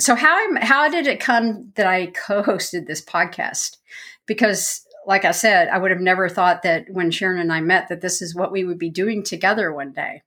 So 0.00 0.14
how 0.14 0.56
how 0.60 0.88
did 0.88 1.06
it 1.06 1.20
come 1.20 1.72
that 1.74 1.86
I 1.86 2.06
co-hosted 2.06 2.86
this 2.86 3.04
podcast? 3.04 3.76
Because 4.26 4.86
like 5.06 5.24
I 5.24 5.32
said, 5.32 5.68
I 5.68 5.78
would 5.78 5.90
have 5.90 6.00
never 6.00 6.28
thought 6.28 6.62
that 6.62 6.86
when 6.90 7.10
Sharon 7.10 7.40
and 7.40 7.52
I 7.52 7.60
met 7.60 7.88
that 7.88 8.00
this 8.00 8.22
is 8.22 8.34
what 8.34 8.52
we 8.52 8.64
would 8.64 8.78
be 8.78 8.90
doing 8.90 9.22
together 9.22 9.72
one 9.72 9.92
day. 9.92 10.22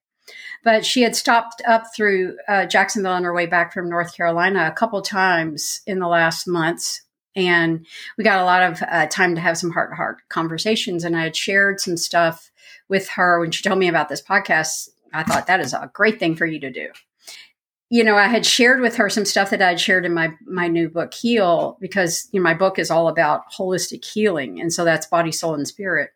But 0.63 0.85
she 0.85 1.01
had 1.01 1.15
stopped 1.15 1.61
up 1.67 1.85
through 1.95 2.37
uh, 2.47 2.65
Jacksonville 2.65 3.13
on 3.13 3.23
her 3.23 3.33
way 3.33 3.45
back 3.45 3.73
from 3.73 3.89
North 3.89 4.15
Carolina 4.15 4.67
a 4.67 4.75
couple 4.75 5.01
times 5.01 5.81
in 5.85 5.99
the 5.99 6.07
last 6.07 6.47
months, 6.47 7.01
and 7.35 7.85
we 8.17 8.23
got 8.23 8.39
a 8.39 8.45
lot 8.45 8.63
of 8.63 8.83
uh, 8.89 9.07
time 9.07 9.35
to 9.35 9.41
have 9.41 9.57
some 9.57 9.71
heart 9.71 9.91
to 9.91 9.95
heart 9.95 10.21
conversations. 10.29 11.03
And 11.03 11.17
I 11.17 11.23
had 11.23 11.35
shared 11.35 11.79
some 11.79 11.97
stuff 11.97 12.51
with 12.87 13.09
her 13.09 13.39
when 13.39 13.51
she 13.51 13.63
told 13.63 13.79
me 13.79 13.87
about 13.87 14.07
this 14.07 14.21
podcast 14.21 14.89
I 15.13 15.23
thought 15.23 15.47
that 15.47 15.59
is 15.59 15.73
a 15.73 15.91
great 15.93 16.19
thing 16.19 16.35
for 16.35 16.45
you 16.45 16.59
to 16.59 16.71
do. 16.71 16.89
You 17.89 18.03
know, 18.03 18.15
I 18.15 18.27
had 18.27 18.45
shared 18.45 18.81
with 18.81 18.95
her 18.95 19.09
some 19.09 19.25
stuff 19.25 19.51
that 19.51 19.61
I'd 19.61 19.79
shared 19.79 20.05
in 20.05 20.13
my 20.13 20.33
my 20.45 20.67
new 20.67 20.89
book 20.89 21.13
Heal 21.13 21.77
because 21.79 22.27
you 22.31 22.39
know 22.39 22.43
my 22.43 22.53
book 22.53 22.79
is 22.79 22.89
all 22.89 23.07
about 23.07 23.51
holistic 23.57 24.03
healing 24.03 24.59
and 24.59 24.73
so 24.73 24.83
that's 24.83 25.05
body, 25.05 25.31
soul 25.31 25.53
and 25.53 25.67
spirit. 25.67 26.11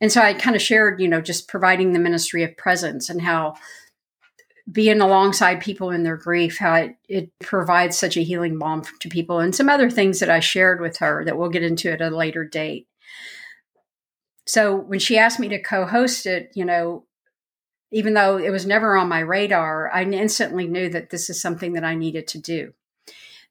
And 0.00 0.12
so 0.12 0.20
I 0.20 0.34
kind 0.34 0.54
of 0.54 0.62
shared, 0.62 1.00
you 1.00 1.08
know, 1.08 1.20
just 1.20 1.48
providing 1.48 1.92
the 1.92 1.98
ministry 1.98 2.44
of 2.44 2.56
presence 2.56 3.08
and 3.08 3.22
how 3.22 3.54
being 4.70 5.00
alongside 5.00 5.60
people 5.60 5.90
in 5.90 6.02
their 6.02 6.16
grief, 6.16 6.58
how 6.58 6.74
it, 6.74 6.96
it, 7.08 7.30
provides 7.38 7.96
such 7.96 8.16
a 8.16 8.22
healing 8.22 8.58
balm 8.58 8.82
to 9.00 9.08
people, 9.08 9.38
and 9.38 9.54
some 9.54 9.68
other 9.68 9.88
things 9.88 10.18
that 10.20 10.30
I 10.30 10.40
shared 10.40 10.80
with 10.80 10.98
her 10.98 11.24
that 11.24 11.38
we'll 11.38 11.50
get 11.50 11.62
into 11.62 11.92
at 11.92 12.00
a 12.00 12.10
later 12.10 12.44
date. 12.44 12.88
So 14.44 14.76
when 14.76 14.98
she 14.98 15.18
asked 15.18 15.38
me 15.38 15.48
to 15.48 15.62
co 15.62 15.86
host 15.86 16.26
it, 16.26 16.50
you 16.54 16.64
know, 16.64 17.04
even 17.92 18.14
though 18.14 18.36
it 18.36 18.50
was 18.50 18.66
never 18.66 18.96
on 18.96 19.08
my 19.08 19.20
radar, 19.20 19.90
I 19.92 20.02
instantly 20.02 20.66
knew 20.66 20.88
that 20.90 21.10
this 21.10 21.30
is 21.30 21.40
something 21.40 21.74
that 21.74 21.84
I 21.84 21.94
needed 21.94 22.26
to 22.28 22.38
do. 22.38 22.72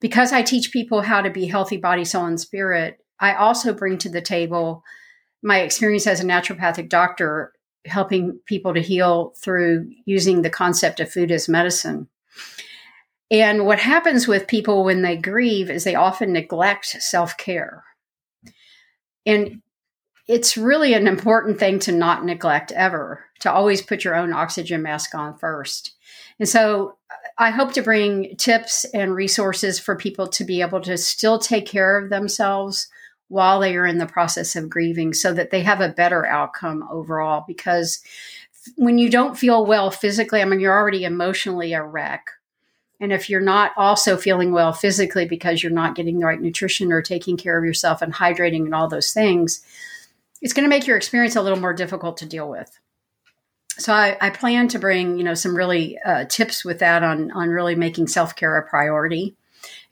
Because 0.02 0.34
I 0.34 0.42
teach 0.42 0.72
people 0.72 1.02
how 1.02 1.22
to 1.22 1.30
be 1.30 1.46
healthy 1.46 1.78
body, 1.78 2.04
soul, 2.04 2.26
and 2.26 2.40
spirit, 2.40 3.00
I 3.20 3.34
also 3.34 3.74
bring 3.74 3.98
to 4.00 4.10
the 4.10 4.22
table 4.22 4.84
my 5.42 5.60
experience 5.60 6.08
as 6.08 6.20
a 6.20 6.26
naturopathic 6.26 6.90
doctor, 6.90 7.54
helping 7.86 8.40
people 8.46 8.74
to 8.74 8.82
heal 8.82 9.34
through 9.42 9.90
using 10.06 10.42
the 10.42 10.50
concept 10.50 11.00
of 11.00 11.12
food 11.12 11.32
as 11.32 11.48
medicine. 11.48 12.10
And 13.32 13.66
what 13.66 13.80
happens 13.80 14.28
with 14.28 14.48
people 14.48 14.84
when 14.84 15.02
they 15.02 15.18
grieve 15.18 15.70
is 15.70 15.84
they 15.84 15.96
often 15.96 16.34
neglect 16.34 16.86
self 16.86 17.38
care. 17.38 17.84
And 19.26 19.62
it's 20.28 20.58
really 20.58 20.94
an 20.94 21.08
important 21.08 21.60
thing 21.60 21.80
to 21.80 21.92
not 21.92 22.26
neglect 22.26 22.72
ever, 22.72 23.25
to 23.40 23.52
always 23.52 23.82
put 23.82 24.04
your 24.04 24.16
own 24.16 24.34
oxygen 24.34 24.82
mask 24.82 25.14
on 25.16 25.38
first. 25.38 25.96
And 26.40 26.48
so 26.48 26.98
uh, 27.10 27.16
I 27.38 27.50
hope 27.52 27.74
to 27.74 27.82
bring 27.82 28.36
tips 28.38 28.86
and 28.86 29.14
resources 29.14 29.80
for 29.80 29.96
people 29.96 30.28
to 30.28 30.44
be 30.44 30.62
able 30.62 30.82
to 30.82 30.98
still 30.98 31.40
take 31.40 31.66
care 31.66 31.98
of 31.98 32.10
themselves 32.10 32.88
while 33.28 33.60
they 33.60 33.76
are 33.76 33.86
in 33.86 33.98
the 33.98 34.06
process 34.06 34.56
of 34.56 34.70
grieving 34.70 35.14
so 35.14 35.34
that 35.34 35.50
they 35.50 35.62
have 35.62 35.82
a 35.82 35.90
better 35.90 36.26
outcome 36.26 36.88
overall. 36.92 37.44
Because 37.48 38.02
when 38.78 38.98
you 38.98 39.10
don't 39.10 39.38
feel 39.38 39.66
well 39.66 39.92
physically, 39.92 40.42
I 40.42 40.46
mean, 40.46 40.60
you're 40.60 40.78
already 40.78 41.04
emotionally 41.04 41.74
a 41.74 41.84
wreck. 41.84 42.30
And 43.00 43.12
if 43.12 43.30
you're 43.30 43.42
not 43.42 43.72
also 43.76 44.16
feeling 44.16 44.52
well 44.52 44.72
physically 44.72 45.26
because 45.26 45.62
you're 45.62 45.72
not 45.72 45.96
getting 45.96 46.20
the 46.20 46.26
right 46.26 46.40
nutrition 46.40 46.92
or 46.92 47.02
taking 47.02 47.36
care 47.36 47.58
of 47.58 47.66
yourself 47.66 48.02
and 48.02 48.14
hydrating 48.14 48.64
and 48.64 48.74
all 48.74 48.88
those 48.88 49.12
things, 49.12 49.62
it's 50.42 50.54
going 50.54 50.64
to 50.64 50.70
make 50.70 50.88
your 50.88 50.98
experience 50.98 51.36
a 51.36 51.42
little 51.42 51.60
more 51.60 51.74
difficult 51.74 52.18
to 52.18 52.26
deal 52.26 52.50
with. 52.50 52.80
So 53.78 53.94
I, 53.94 54.18
I 54.22 54.30
plan 54.30 54.68
to 54.70 54.80
bring, 54.80 55.18
you 55.18 55.24
know, 55.24 55.34
some 55.34 55.56
really 55.56 55.98
uh, 56.06 56.26
tips 56.26 56.64
with 56.64 56.80
that 56.80 57.04
on 57.04 57.32
on 57.32 57.50
really 57.50 57.76
making 57.76 58.08
self 58.08 58.36
care 58.36 58.58
a 58.58 58.68
priority 58.68 59.36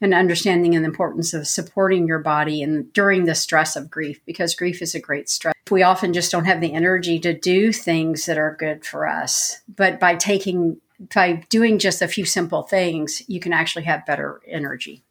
and 0.00 0.14
understanding 0.14 0.72
the 0.72 0.84
importance 0.84 1.34
of 1.34 1.46
supporting 1.46 2.06
your 2.06 2.18
body 2.18 2.62
and 2.62 2.92
during 2.92 3.24
the 3.24 3.34
stress 3.34 3.76
of 3.76 3.90
grief 3.90 4.20
because 4.26 4.54
grief 4.54 4.82
is 4.82 4.94
a 4.94 5.00
great 5.00 5.28
stress. 5.28 5.54
We 5.70 5.82
often 5.82 6.12
just 6.12 6.30
don't 6.30 6.44
have 6.44 6.60
the 6.60 6.72
energy 6.72 7.18
to 7.20 7.32
do 7.32 7.72
things 7.72 8.26
that 8.26 8.38
are 8.38 8.56
good 8.58 8.84
for 8.84 9.08
us. 9.08 9.60
But 9.68 10.00
by 10.00 10.16
taking 10.16 10.80
by 11.14 11.44
doing 11.48 11.78
just 11.78 12.02
a 12.02 12.08
few 12.08 12.24
simple 12.24 12.62
things, 12.62 13.22
you 13.28 13.40
can 13.40 13.52
actually 13.52 13.84
have 13.84 14.06
better 14.06 14.40
energy. 14.46 15.02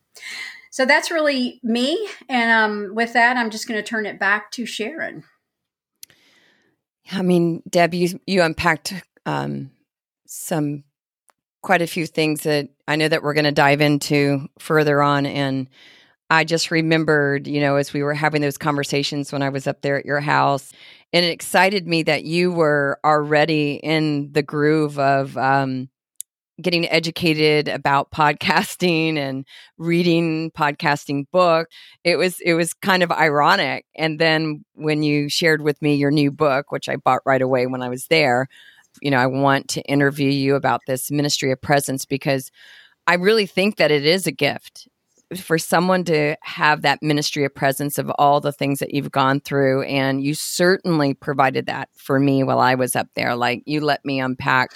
So 0.72 0.86
that's 0.86 1.12
really 1.12 1.60
me. 1.62 2.08
And 2.30 2.52
um, 2.52 2.96
with 2.96 3.14
that, 3.14 3.38
I'm 3.38 3.52
just 3.52 3.68
going 3.68 3.80
to 3.80 3.88
turn 3.88 4.06
it 4.06 4.18
back 4.18 4.50
to 4.52 4.66
Sharon. 4.66 5.24
I 7.12 7.22
mean, 7.22 7.62
Deb, 7.70 7.94
you 7.94 8.20
you 8.26 8.42
unpacked 8.42 8.94
um, 9.26 9.72
some 10.26 10.84
quite 11.62 11.82
a 11.82 11.88
few 11.88 12.06
things 12.06 12.44
that 12.44 12.70
I 12.88 12.96
know 12.96 13.08
that 13.08 13.24
we're 13.24 13.34
going 13.34 13.46
to 13.46 13.52
dive 13.52 13.82
into 13.82 14.48
further 14.60 15.02
on, 15.02 15.26
and 15.26 15.70
I 16.30 16.44
just 16.44 16.72
remembered, 16.72 17.48
you 17.48 17.62
know, 17.62 17.76
as 17.76 17.94
we 17.94 18.04
were 18.04 18.14
having 18.14 18.42
those 18.42 18.58
conversations 18.58 19.32
when 19.32 19.42
I 19.42 19.50
was 19.50 19.68
up 19.68 19.82
there 19.82 19.98
at 19.98 20.06
your 20.06 20.20
house, 20.20 20.72
and 21.12 21.26
it 21.26 21.30
excited 21.30 21.88
me 21.88 22.04
that 22.04 22.24
you 22.24 22.52
were 22.52 23.00
already 23.04 23.76
in 23.76 24.32
the 24.32 24.44
groove 24.44 24.98
of 24.98 25.38
um, 25.38 25.90
getting 26.62 26.88
educated 26.90 27.68
about 27.68 28.12
podcasting 28.12 29.18
and 29.18 29.46
reading 29.78 30.52
podcasting 30.52 31.26
book 31.32 31.68
it 32.04 32.18
was 32.18 32.40
it 32.42 32.54
was 32.54 32.74
kind 32.74 33.02
of 33.02 33.12
ironic. 33.12 33.86
And 33.96 34.20
then 34.20 34.64
when 34.74 35.04
you 35.04 35.30
shared 35.30 35.62
with 35.62 35.82
me 35.82 35.96
your 35.96 36.12
new 36.12 36.32
book 36.32 36.72
which 36.72 36.90
i 36.90 36.96
bought 36.96 37.22
right 37.26 37.42
away 37.42 37.66
when 37.68 37.82
i 37.82 37.90
was 37.90 38.08
there 38.08 38.48
you 39.02 39.10
know 39.10 39.18
i 39.18 39.26
want 39.26 39.68
to 39.70 39.82
interview 39.84 40.30
you 40.30 40.56
about 40.56 40.82
this 40.88 41.10
ministry 41.10 41.52
of 41.52 41.62
presence 41.62 42.06
because 42.06 42.52
i 43.08 43.16
really 43.16 43.46
think 43.46 43.78
that 43.78 43.92
it 43.92 44.06
is 44.06 44.28
a 44.28 44.32
gift 44.32 44.88
for 45.36 45.58
someone 45.58 46.04
to 46.06 46.36
have 46.42 46.82
that 46.82 47.02
ministry 47.02 47.44
of 47.46 47.54
presence 47.54 47.98
of 47.98 48.12
all 48.18 48.40
the 48.40 48.52
things 48.52 48.80
that 48.80 48.94
you've 48.94 49.12
gone 49.12 49.40
through. 49.40 49.84
And 49.84 50.24
you 50.24 50.34
certainly 50.34 51.14
provided 51.14 51.66
that 51.66 51.90
for 51.96 52.20
me 52.20 52.44
while 52.44 52.60
i 52.60 52.76
was 52.76 52.96
up 52.96 53.08
there. 53.16 53.36
Like 53.36 53.64
you 53.66 53.82
let 53.82 54.04
me 54.06 54.20
unpack 54.20 54.72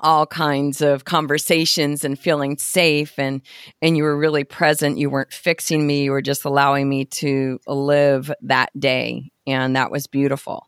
all 0.00 0.26
kinds 0.26 0.80
of 0.80 1.04
conversations 1.04 2.04
and 2.04 2.18
feeling 2.18 2.56
safe. 2.58 3.18
And 3.18 3.42
and 3.82 3.96
you 3.96 4.04
were 4.04 4.16
really 4.16 4.44
present. 4.44 4.98
You 4.98 5.10
weren't 5.10 5.32
fixing 5.32 5.86
me. 5.86 6.04
You 6.04 6.12
were 6.12 6.22
just 6.22 6.44
allowing 6.44 6.88
me 6.88 7.04
to 7.06 7.58
live 7.66 8.32
that 8.42 8.70
day. 8.78 9.30
And 9.46 9.76
that 9.76 9.90
was 9.90 10.06
beautiful. 10.06 10.66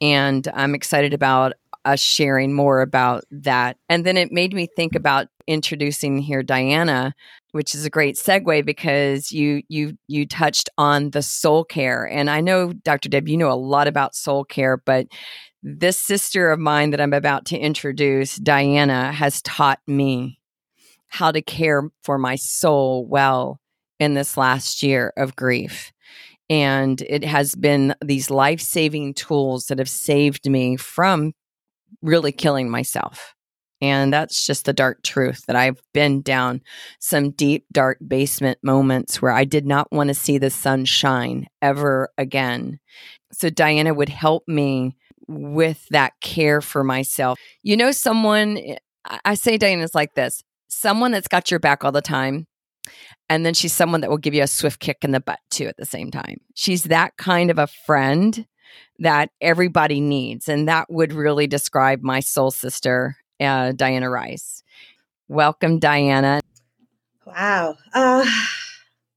And 0.00 0.48
i'm 0.54 0.74
excited 0.74 1.14
about 1.14 1.52
us 1.84 2.00
sharing 2.00 2.52
more 2.52 2.80
about 2.80 3.24
that. 3.30 3.76
And 3.88 4.06
then 4.06 4.16
it 4.16 4.30
made 4.30 4.54
me 4.54 4.66
think 4.66 4.94
about 4.94 5.28
introducing 5.48 6.18
here 6.18 6.42
diana 6.42 7.14
which 7.52 7.74
is 7.74 7.84
a 7.84 7.90
great 7.90 8.16
segue 8.16 8.64
because 8.64 9.30
you 9.30 9.62
you 9.68 9.96
you 10.08 10.26
touched 10.26 10.68
on 10.78 11.10
the 11.10 11.22
soul 11.22 11.64
care. 11.64 12.04
And 12.04 12.28
i 12.28 12.40
know 12.40 12.72
dr 12.72 13.08
deb 13.08 13.28
you 13.28 13.36
know 13.36 13.50
a 13.50 13.54
lot 13.54 13.86
about 13.86 14.14
soul 14.14 14.44
care 14.44 14.76
but 14.76 15.06
this 15.62 16.00
sister 16.00 16.50
of 16.50 16.58
mine 16.58 16.90
that 16.90 17.00
I'm 17.00 17.12
about 17.12 17.46
to 17.46 17.58
introduce, 17.58 18.36
Diana, 18.36 19.12
has 19.12 19.42
taught 19.42 19.80
me 19.86 20.40
how 21.06 21.30
to 21.30 21.42
care 21.42 21.90
for 22.02 22.18
my 22.18 22.36
soul 22.36 23.06
well 23.06 23.60
in 24.00 24.14
this 24.14 24.36
last 24.36 24.82
year 24.82 25.12
of 25.16 25.36
grief. 25.36 25.92
And 26.50 27.00
it 27.02 27.24
has 27.24 27.54
been 27.54 27.94
these 28.04 28.30
life 28.30 28.60
saving 28.60 29.14
tools 29.14 29.66
that 29.66 29.78
have 29.78 29.88
saved 29.88 30.48
me 30.50 30.76
from 30.76 31.32
really 32.02 32.32
killing 32.32 32.68
myself. 32.68 33.34
And 33.80 34.12
that's 34.12 34.46
just 34.46 34.64
the 34.64 34.72
dark 34.72 35.02
truth 35.02 35.44
that 35.46 35.56
I've 35.56 35.82
been 35.92 36.22
down 36.22 36.62
some 37.00 37.30
deep, 37.30 37.66
dark 37.72 37.98
basement 38.06 38.58
moments 38.62 39.20
where 39.20 39.32
I 39.32 39.44
did 39.44 39.66
not 39.66 39.90
want 39.90 40.08
to 40.08 40.14
see 40.14 40.38
the 40.38 40.50
sun 40.50 40.84
shine 40.84 41.48
ever 41.60 42.10
again. 42.16 42.78
So 43.32 43.50
Diana 43.50 43.92
would 43.92 44.08
help 44.08 44.44
me 44.46 44.96
with 45.32 45.86
that 45.90 46.12
care 46.20 46.60
for 46.60 46.84
myself. 46.84 47.38
You 47.62 47.76
know, 47.76 47.92
someone, 47.92 48.58
I 49.24 49.34
say 49.34 49.58
Diana's 49.58 49.94
like 49.94 50.14
this 50.14 50.42
someone 50.72 51.12
that's 51.12 51.28
got 51.28 51.50
your 51.50 51.60
back 51.60 51.84
all 51.84 51.92
the 51.92 52.00
time. 52.00 52.46
And 53.28 53.46
then 53.46 53.54
she's 53.54 53.72
someone 53.72 54.00
that 54.00 54.10
will 54.10 54.18
give 54.18 54.34
you 54.34 54.42
a 54.42 54.48
swift 54.48 54.80
kick 54.80 54.98
in 55.02 55.12
the 55.12 55.20
butt 55.20 55.38
too 55.50 55.66
at 55.66 55.76
the 55.76 55.86
same 55.86 56.10
time. 56.10 56.38
She's 56.54 56.84
that 56.84 57.16
kind 57.16 57.50
of 57.50 57.58
a 57.58 57.66
friend 57.66 58.46
that 58.98 59.30
everybody 59.40 60.00
needs. 60.00 60.48
And 60.48 60.68
that 60.68 60.90
would 60.90 61.12
really 61.12 61.46
describe 61.46 62.02
my 62.02 62.20
soul 62.20 62.50
sister, 62.50 63.16
uh, 63.40 63.72
Diana 63.72 64.10
Rice. 64.10 64.62
Welcome, 65.28 65.78
Diana. 65.78 66.40
Wow. 67.24 67.76
Uh, 67.94 68.26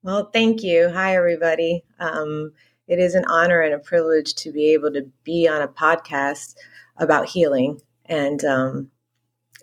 well, 0.04 0.30
thank 0.32 0.62
you. 0.62 0.90
Hi, 0.90 1.16
everybody. 1.16 1.84
Um, 2.00 2.52
it 2.88 3.00
is 3.00 3.16
an 3.16 3.26
honor 3.26 3.62
and 3.62 3.74
a 3.74 3.80
privilege 3.80 4.36
to 4.36 4.52
be 4.52 4.74
able 4.74 4.92
to 4.94 5.10
be 5.24 5.48
on 5.48 5.62
a 5.62 5.68
podcast 5.68 6.56
about 6.98 7.28
healing 7.28 7.80
and 8.06 8.44
um, 8.46 8.90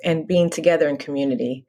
and 0.05 0.27
being 0.27 0.51
together 0.51 0.89
in 0.89 0.97
community. 0.97 1.67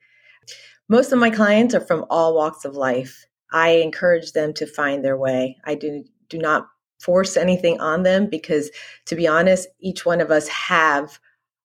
Most 0.90 1.12
of 1.12 1.20
my 1.20 1.30
clients 1.30 1.74
are 1.74 1.82
from 1.82 2.06
all 2.10 2.36
walks 2.36 2.66
of 2.66 2.76
life. 2.76 3.26
I 3.52 3.70
encourage 3.70 4.32
them 4.32 4.54
to 4.56 4.66
find 4.66 5.04
their 5.04 5.18
way. 5.18 5.58
I 5.66 5.76
do 5.76 6.04
do 6.30 6.38
not 6.38 6.68
force 7.00 7.38
anything 7.38 7.80
on 7.80 8.04
them 8.04 8.28
because, 8.28 8.72
to 9.06 9.16
be 9.16 9.28
honest, 9.28 9.68
each 9.80 10.06
one 10.06 10.22
of 10.22 10.32
us 10.32 10.48
have 10.48 11.20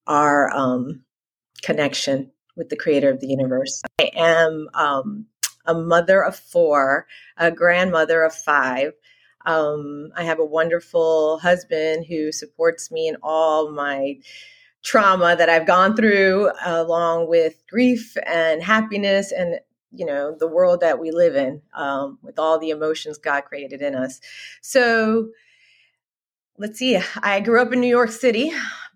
our 0.06 0.50
um, 0.50 1.02
connection 1.62 2.30
with 2.56 2.68
the 2.68 2.76
creator 2.76 3.08
of 3.10 3.20
the 3.20 3.28
universe. 3.28 3.80
I 4.00 4.10
am 4.14 4.68
um, 4.74 5.26
a 5.64 5.74
mother 5.74 6.22
of 6.22 6.36
four, 6.36 7.06
a 7.36 7.50
grandmother 7.50 8.22
of 8.22 8.34
five. 8.34 8.92
Um, 9.46 10.10
I 10.16 10.24
have 10.24 10.38
a 10.38 10.44
wonderful 10.44 11.38
husband 11.38 12.06
who 12.06 12.32
supports 12.32 12.90
me 12.90 13.08
in 13.08 13.16
all 13.22 13.70
my 13.70 14.18
trauma 14.82 15.36
that 15.36 15.48
I've 15.48 15.66
gone 15.66 15.96
through, 15.96 16.50
along 16.64 17.28
with 17.28 17.62
grief 17.68 18.16
and 18.26 18.62
happiness 18.62 19.32
and 19.32 19.60
you 19.90 20.04
know 20.04 20.36
the 20.38 20.46
world 20.46 20.80
that 20.80 20.98
we 21.00 21.10
live 21.10 21.34
in 21.34 21.62
um, 21.74 22.18
with 22.22 22.38
all 22.38 22.58
the 22.58 22.70
emotions 22.70 23.18
God 23.18 23.42
created 23.42 23.80
in 23.82 23.94
us. 23.94 24.20
So 24.60 25.30
let's 26.58 26.78
see. 26.78 26.98
I 27.22 27.40
grew 27.40 27.60
up 27.60 27.72
in 27.72 27.80
New 27.80 27.88
York 27.88 28.10
City 28.10 28.52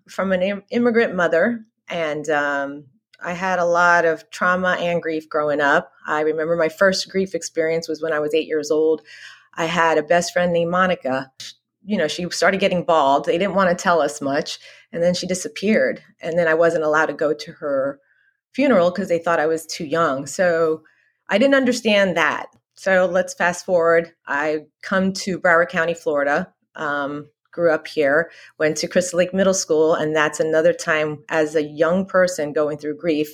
from 0.07 0.31
an 0.31 0.41
Im- 0.41 0.63
immigrant 0.69 1.15
mother, 1.15 1.65
and 1.89 2.29
um, 2.29 2.85
I 3.23 3.33
had 3.33 3.59
a 3.59 3.65
lot 3.65 4.05
of 4.05 4.29
trauma 4.29 4.77
and 4.79 5.01
grief 5.01 5.29
growing 5.29 5.61
up. 5.61 5.91
I 6.05 6.21
remember 6.21 6.55
my 6.55 6.69
first 6.69 7.09
grief 7.09 7.33
experience 7.33 7.87
was 7.87 8.01
when 8.01 8.13
I 8.13 8.19
was 8.19 8.33
eight 8.33 8.47
years 8.47 8.69
old. 8.69 9.01
I 9.55 9.65
had 9.65 9.97
a 9.97 10.03
best 10.03 10.33
friend 10.33 10.51
named 10.51 10.71
Monica. 10.71 11.31
You 11.85 11.97
know, 11.97 12.07
she 12.07 12.29
started 12.29 12.59
getting 12.59 12.83
bald. 12.83 13.25
They 13.25 13.37
didn't 13.37 13.55
want 13.55 13.69
to 13.69 13.81
tell 13.81 14.01
us 14.01 14.21
much. 14.21 14.59
And 14.91 15.03
then 15.03 15.13
she 15.13 15.27
disappeared. 15.27 16.01
And 16.21 16.37
then 16.37 16.47
I 16.47 16.53
wasn't 16.53 16.83
allowed 16.83 17.07
to 17.07 17.13
go 17.13 17.33
to 17.33 17.51
her 17.53 17.99
funeral 18.53 18.91
because 18.91 19.09
they 19.09 19.19
thought 19.19 19.39
I 19.39 19.47
was 19.47 19.65
too 19.65 19.85
young. 19.85 20.25
So 20.25 20.83
I 21.29 21.37
didn't 21.37 21.55
understand 21.55 22.15
that. 22.17 22.47
So 22.75 23.05
let's 23.05 23.33
fast 23.33 23.65
forward. 23.65 24.13
I 24.27 24.65
come 24.81 25.13
to 25.13 25.39
Broward 25.39 25.69
County, 25.69 25.93
Florida. 25.93 26.53
Um, 26.75 27.29
grew 27.51 27.71
up 27.71 27.87
here, 27.87 28.31
went 28.57 28.75
to 28.77 28.87
Crystal 28.87 29.17
Lake 29.17 29.33
Middle 29.33 29.53
School, 29.53 29.93
and 29.93 30.15
that's 30.15 30.39
another 30.39 30.73
time 30.73 31.23
as 31.29 31.55
a 31.55 31.63
young 31.63 32.05
person 32.05 32.51
going 32.51 32.77
through 32.77 32.97
grief. 32.97 33.29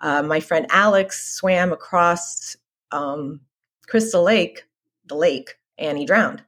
Uh, 0.00 0.22
my 0.22 0.40
friend 0.40 0.66
Alex 0.70 1.36
swam 1.36 1.72
across 1.72 2.56
um, 2.90 3.40
Crystal 3.86 4.24
Lake 4.24 4.64
the 5.06 5.14
lake 5.16 5.54
and 5.78 5.98
he 5.98 6.04
drowned. 6.04 6.42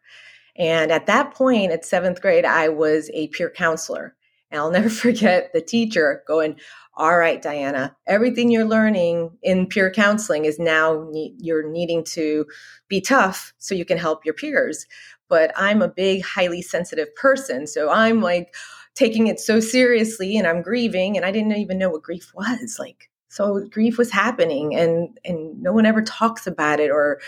And 0.57 0.93
at 0.93 1.07
that 1.07 1.35
point, 1.35 1.73
at 1.73 1.85
seventh 1.85 2.21
grade, 2.21 2.45
I 2.45 2.69
was 2.69 3.11
a 3.13 3.29
peer 3.29 3.51
counselor. 3.51 4.15
And 4.51 4.61
I'll 4.61 4.71
never 4.73 4.89
forget 4.91 5.51
the 5.53 5.61
teacher 5.61 6.23
going, 6.27 6.57
All 6.97 7.19
right, 7.19 7.43
Diana, 7.43 7.97
everything 8.07 8.51
you're 8.51 8.65
learning 8.65 9.31
in 9.43 9.67
peer 9.67 9.91
counseling 9.91 10.45
is 10.45 10.59
now 10.59 11.09
ne- 11.11 11.35
you're 11.39 11.69
needing 11.69 12.05
to 12.05 12.47
be 12.89 13.01
tough 13.01 13.53
so 13.59 13.75
you 13.75 13.85
can 13.85 13.99
help 13.99 14.25
your 14.25 14.35
peers. 14.35 14.87
But 15.29 15.53
I'm 15.57 15.83
a 15.83 15.89
big, 15.89 16.23
highly 16.23 16.63
sensitive 16.63 17.15
person. 17.17 17.67
So 17.67 17.91
I'm 17.91 18.21
like 18.21 18.55
taking 18.95 19.27
it 19.27 19.41
so 19.41 19.59
seriously 19.59 20.37
and 20.37 20.47
I'm 20.47 20.63
grieving. 20.63 21.17
And 21.17 21.27
I 21.27 21.33
didn't 21.33 21.57
even 21.57 21.79
know 21.79 21.91
what 21.91 22.03
grief 22.03 22.33
was. 22.35 22.77
Like, 22.79 23.11
so 23.29 23.67
grief 23.69 23.99
was 23.99 24.13
happening 24.13 24.77
and 24.77 25.19
and 25.25 25.61
no 25.61 25.73
one 25.73 25.87
ever 25.87 26.03
talks 26.03 26.47
about 26.47 26.79
it 26.79 26.93
or 26.93 27.21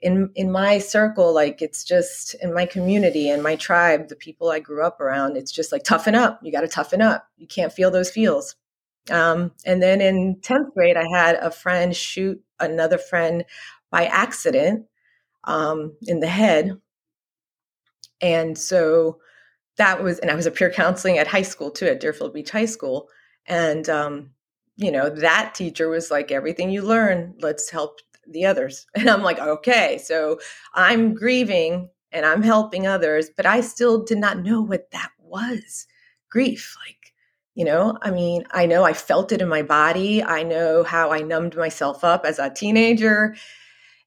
in 0.00 0.30
in 0.36 0.50
my 0.52 0.78
circle 0.78 1.34
like 1.34 1.60
it's 1.62 1.84
just 1.84 2.34
in 2.36 2.54
my 2.54 2.66
community 2.66 3.28
and 3.30 3.42
my 3.42 3.56
tribe 3.56 4.08
the 4.08 4.16
people 4.16 4.50
i 4.50 4.60
grew 4.60 4.84
up 4.84 5.00
around 5.00 5.36
it's 5.36 5.52
just 5.52 5.72
like 5.72 5.82
toughen 5.84 6.14
up 6.14 6.38
you 6.42 6.52
got 6.52 6.60
to 6.62 6.68
toughen 6.68 7.02
up 7.02 7.28
you 7.36 7.46
can't 7.46 7.72
feel 7.72 7.90
those 7.90 8.10
feels 8.10 8.54
Um, 9.10 9.52
and 9.66 9.82
then 9.82 10.00
in 10.00 10.36
10th 10.42 10.74
grade, 10.74 10.96
I 10.96 11.06
had 11.12 11.36
a 11.36 11.50
friend 11.50 11.96
shoot 11.96 12.42
another 12.60 12.98
friend 12.98 13.44
by 13.90 14.06
accident 14.06 14.86
um, 15.44 15.96
in 16.06 16.20
the 16.20 16.28
head. 16.28 16.80
And 18.20 18.56
so 18.58 19.18
that 19.76 20.02
was, 20.02 20.18
and 20.18 20.30
I 20.30 20.34
was 20.34 20.46
a 20.46 20.50
peer 20.50 20.70
counseling 20.70 21.18
at 21.18 21.26
high 21.28 21.42
school 21.42 21.70
too, 21.70 21.86
at 21.86 22.00
Deerfield 22.00 22.34
Beach 22.34 22.50
High 22.50 22.66
School. 22.66 23.08
And, 23.46 23.88
um, 23.88 24.30
you 24.76 24.92
know, 24.92 25.10
that 25.10 25.54
teacher 25.54 25.88
was 25.88 26.10
like, 26.10 26.30
everything 26.32 26.70
you 26.70 26.82
learn, 26.82 27.34
let's 27.40 27.70
help 27.70 28.00
the 28.30 28.46
others. 28.46 28.86
And 28.94 29.08
I'm 29.08 29.22
like, 29.22 29.38
okay. 29.38 29.98
So 29.98 30.38
I'm 30.74 31.14
grieving 31.14 31.90
and 32.12 32.24
I'm 32.24 32.42
helping 32.42 32.86
others, 32.86 33.30
but 33.36 33.46
I 33.46 33.60
still 33.60 34.04
did 34.04 34.18
not 34.18 34.38
know 34.38 34.62
what 34.62 34.90
that 34.92 35.10
was 35.20 35.86
grief. 36.30 36.76
Like, 36.86 37.12
you 37.54 37.64
know, 37.64 37.98
I 38.02 38.10
mean, 38.10 38.44
I 38.50 38.66
know 38.66 38.84
I 38.84 38.92
felt 38.92 39.32
it 39.32 39.42
in 39.42 39.48
my 39.48 39.62
body. 39.62 40.22
I 40.22 40.42
know 40.42 40.84
how 40.84 41.12
I 41.12 41.20
numbed 41.20 41.56
myself 41.56 42.04
up 42.04 42.24
as 42.24 42.38
a 42.38 42.50
teenager. 42.50 43.34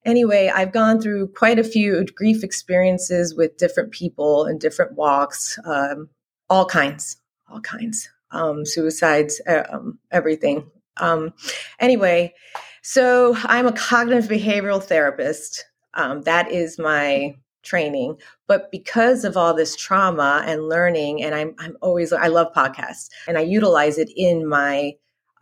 Anyway, 0.04 0.52
I've 0.54 0.72
gone 0.72 1.00
through 1.00 1.28
quite 1.34 1.60
a 1.60 1.64
few 1.64 2.06
grief 2.16 2.44
experiences 2.44 3.36
with 3.36 3.58
different 3.58 3.92
people 3.92 4.46
in 4.46 4.58
different 4.58 4.94
walks, 4.94 5.60
um, 5.66 6.10
all 6.50 6.66
kinds, 6.66 7.18
all 7.50 7.62
kinds, 7.62 8.10
um, 8.32 8.66
suicides, 8.66 9.42
uh, 9.48 9.64
um, 9.70 10.00
everything. 10.12 10.72
Um, 10.98 11.34
anyway, 11.80 12.34
so 12.82 13.36
I'm 13.44 13.68
a 13.68 13.74
cognitive 13.74 14.30
behavioral 14.30 14.84
therapist. 14.84 15.66
Um, 15.94 16.22
that 16.24 16.52
is 16.52 16.80
my 16.80 17.36
training. 17.64 18.18
But 18.48 18.72
because 18.72 19.24
of 19.24 19.38
all 19.38 19.54
this 19.54 19.76
trauma 19.76 20.44
and 20.46 20.68
learning 20.68 21.22
and 21.24 21.36
i'm 21.36 21.54
i'm 21.60 21.78
always 21.82 22.12
i 22.12 22.28
love 22.28 22.52
podcasts 22.56 23.10
and 23.28 23.38
i 23.38 23.42
utilize 23.42 24.00
it 24.00 24.10
in 24.16 24.48
my 24.48 24.94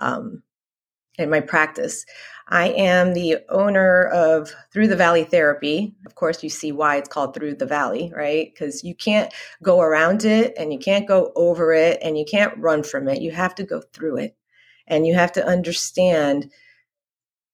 um 0.01 0.43
in 1.17 1.29
my 1.29 1.41
practice. 1.41 2.05
I 2.47 2.69
am 2.69 3.13
the 3.13 3.37
owner 3.49 4.05
of 4.07 4.51
through 4.71 4.87
the 4.87 4.95
valley 4.95 5.23
therapy. 5.25 5.93
Of 6.05 6.15
course 6.15 6.41
you 6.43 6.49
see 6.49 6.71
why 6.71 6.95
it's 6.95 7.09
called 7.09 7.35
through 7.35 7.55
the 7.55 7.65
valley 7.65 8.11
right? 8.15 8.51
Because 8.53 8.83
you 8.83 8.95
can't 8.95 9.33
go 9.61 9.81
around 9.81 10.25
it 10.25 10.53
and 10.57 10.73
you 10.73 10.79
can't 10.79 11.07
go 11.07 11.31
over 11.35 11.73
it 11.73 11.99
and 12.01 12.17
you 12.17 12.25
can't 12.25 12.57
run 12.57 12.83
from 12.83 13.07
it. 13.07 13.21
You 13.21 13.31
have 13.31 13.53
to 13.55 13.63
go 13.63 13.81
through 13.93 14.17
it. 14.17 14.35
And 14.87 15.05
you 15.05 15.13
have 15.13 15.31
to 15.33 15.45
understand 15.45 16.51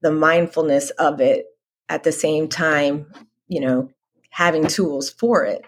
the 0.06 0.12
mindfulness 0.12 0.92
of 0.92 1.20
it 1.20 1.48
at 1.90 2.04
the 2.04 2.12
same 2.12 2.48
time 2.48 3.08
you 3.48 3.60
know 3.60 3.90
having 4.36 4.68
tools 4.68 5.10
for 5.10 5.46
it. 5.46 5.64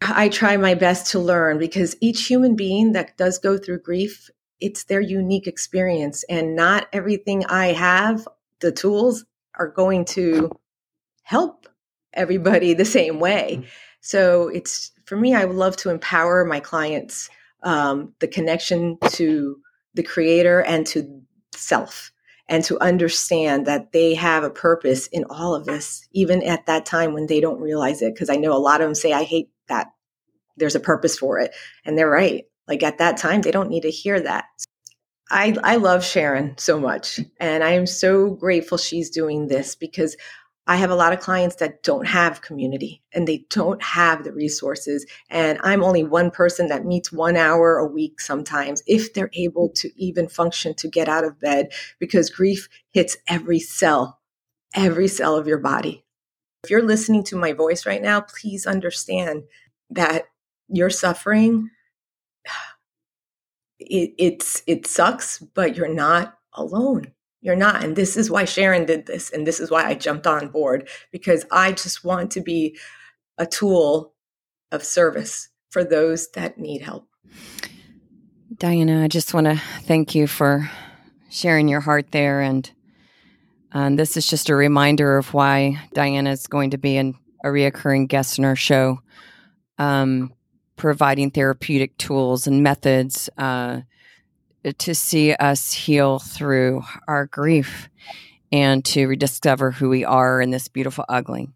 I 0.00 0.30
try 0.30 0.56
my 0.56 0.72
best 0.72 1.12
to 1.12 1.18
learn 1.18 1.58
because 1.58 1.94
each 2.00 2.26
human 2.26 2.56
being 2.56 2.92
that 2.92 3.18
does 3.18 3.38
go 3.38 3.58
through 3.58 3.80
grief, 3.80 4.30
it's 4.58 4.84
their 4.84 5.02
unique 5.02 5.46
experience. 5.46 6.24
And 6.30 6.56
not 6.56 6.88
everything 6.94 7.44
I 7.44 7.72
have, 7.72 8.26
the 8.60 8.72
tools, 8.72 9.26
are 9.54 9.68
going 9.68 10.06
to 10.06 10.50
help 11.22 11.68
everybody 12.14 12.72
the 12.72 12.86
same 12.86 13.20
way. 13.20 13.58
Mm-hmm. 13.58 13.68
So 14.00 14.48
it's 14.48 14.92
for 15.04 15.16
me, 15.16 15.34
I 15.34 15.44
would 15.44 15.56
love 15.56 15.76
to 15.78 15.90
empower 15.90 16.46
my 16.46 16.60
clients 16.60 17.28
um, 17.62 18.14
the 18.20 18.28
connection 18.28 18.96
to 19.10 19.58
the 19.92 20.02
creator 20.02 20.62
and 20.62 20.86
to 20.86 21.20
self 21.54 22.12
and 22.50 22.64
to 22.64 22.78
understand 22.80 23.66
that 23.66 23.92
they 23.92 24.12
have 24.14 24.42
a 24.42 24.50
purpose 24.50 25.06
in 25.06 25.24
all 25.30 25.54
of 25.54 25.64
this, 25.64 26.06
even 26.10 26.42
at 26.42 26.66
that 26.66 26.84
time 26.84 27.14
when 27.14 27.26
they 27.26 27.40
don't 27.40 27.60
realize 27.60 28.02
it. 28.02 28.12
Because 28.12 28.28
I 28.28 28.36
know 28.36 28.52
a 28.52 28.58
lot 28.58 28.80
of 28.80 28.88
them 28.88 28.94
say, 28.96 29.12
I 29.12 29.22
hate 29.22 29.50
that. 29.68 29.92
There's 30.56 30.74
a 30.74 30.80
purpose 30.80 31.16
for 31.16 31.38
it. 31.38 31.54
And 31.84 31.96
they're 31.96 32.10
right. 32.10 32.44
Like 32.66 32.82
at 32.82 32.98
that 32.98 33.16
time, 33.18 33.40
they 33.40 33.52
don't 33.52 33.70
need 33.70 33.82
to 33.82 33.90
hear 33.90 34.20
that. 34.20 34.46
I, 35.30 35.56
I 35.62 35.76
love 35.76 36.04
Sharon 36.04 36.58
so 36.58 36.80
much. 36.80 37.20
And 37.38 37.62
I 37.62 37.70
am 37.70 37.86
so 37.86 38.30
grateful 38.30 38.78
she's 38.78 39.10
doing 39.10 39.46
this 39.46 39.76
because 39.76 40.16
I 40.70 40.76
have 40.76 40.92
a 40.92 40.94
lot 40.94 41.12
of 41.12 41.18
clients 41.18 41.56
that 41.56 41.82
don't 41.82 42.06
have 42.06 42.42
community 42.42 43.02
and 43.12 43.26
they 43.26 43.44
don't 43.50 43.82
have 43.82 44.22
the 44.22 44.32
resources. 44.32 45.04
And 45.28 45.58
I'm 45.64 45.82
only 45.82 46.04
one 46.04 46.30
person 46.30 46.68
that 46.68 46.86
meets 46.86 47.10
one 47.10 47.36
hour 47.36 47.78
a 47.78 47.86
week 47.86 48.20
sometimes, 48.20 48.80
if 48.86 49.12
they're 49.12 49.32
able 49.32 49.70
to 49.70 49.90
even 50.00 50.28
function 50.28 50.74
to 50.74 50.86
get 50.86 51.08
out 51.08 51.24
of 51.24 51.40
bed, 51.40 51.72
because 51.98 52.30
grief 52.30 52.68
hits 52.92 53.16
every 53.26 53.58
cell, 53.58 54.20
every 54.72 55.08
cell 55.08 55.34
of 55.34 55.48
your 55.48 55.58
body. 55.58 56.04
If 56.62 56.70
you're 56.70 56.86
listening 56.86 57.24
to 57.24 57.36
my 57.36 57.52
voice 57.52 57.84
right 57.84 58.00
now, 58.00 58.20
please 58.20 58.64
understand 58.64 59.42
that 59.90 60.26
you're 60.68 60.88
suffering. 60.88 61.70
It, 63.82 64.12
it's 64.18 64.62
it 64.66 64.86
sucks, 64.86 65.38
but 65.38 65.74
you're 65.74 65.88
not 65.88 66.36
alone. 66.52 67.12
You're 67.42 67.56
not. 67.56 67.82
And 67.82 67.96
this 67.96 68.16
is 68.16 68.30
why 68.30 68.44
Sharon 68.44 68.84
did 68.84 69.06
this. 69.06 69.30
And 69.30 69.46
this 69.46 69.60
is 69.60 69.70
why 69.70 69.84
I 69.84 69.94
jumped 69.94 70.26
on 70.26 70.48
board 70.48 70.88
because 71.10 71.46
I 71.50 71.72
just 71.72 72.04
want 72.04 72.30
to 72.32 72.40
be 72.40 72.76
a 73.38 73.46
tool 73.46 74.14
of 74.70 74.84
service 74.84 75.48
for 75.70 75.82
those 75.82 76.30
that 76.32 76.58
need 76.58 76.82
help. 76.82 77.08
Diana, 78.56 79.02
I 79.02 79.08
just 79.08 79.32
want 79.32 79.46
to 79.46 79.56
thank 79.82 80.14
you 80.14 80.26
for 80.26 80.70
sharing 81.30 81.68
your 81.68 81.80
heart 81.80 82.10
there. 82.10 82.42
And 82.42 82.70
um, 83.72 83.96
this 83.96 84.16
is 84.16 84.26
just 84.26 84.50
a 84.50 84.54
reminder 84.54 85.16
of 85.16 85.32
why 85.32 85.80
Diana 85.94 86.30
is 86.30 86.46
going 86.46 86.70
to 86.70 86.78
be 86.78 86.96
an, 86.98 87.14
a 87.42 87.48
reoccurring 87.48 88.08
guest 88.08 88.38
in 88.38 88.44
our 88.44 88.56
show, 88.56 89.00
um, 89.78 90.34
providing 90.76 91.30
therapeutic 91.30 91.96
tools 91.96 92.46
and 92.46 92.62
methods. 92.62 93.30
Uh, 93.38 93.82
to 94.78 94.94
see 94.94 95.34
us 95.34 95.72
heal 95.72 96.18
through 96.18 96.82
our 97.08 97.26
grief 97.26 97.88
and 98.52 98.84
to 98.84 99.06
rediscover 99.06 99.70
who 99.70 99.88
we 99.88 100.04
are 100.04 100.40
in 100.40 100.50
this 100.50 100.68
beautiful 100.68 101.04
ugly. 101.08 101.48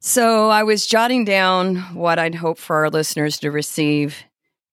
So 0.00 0.50
I 0.50 0.64
was 0.64 0.86
jotting 0.86 1.24
down 1.24 1.76
what 1.94 2.18
I'd 2.18 2.34
hope 2.34 2.58
for 2.58 2.76
our 2.76 2.90
listeners 2.90 3.38
to 3.38 3.50
receive 3.50 4.24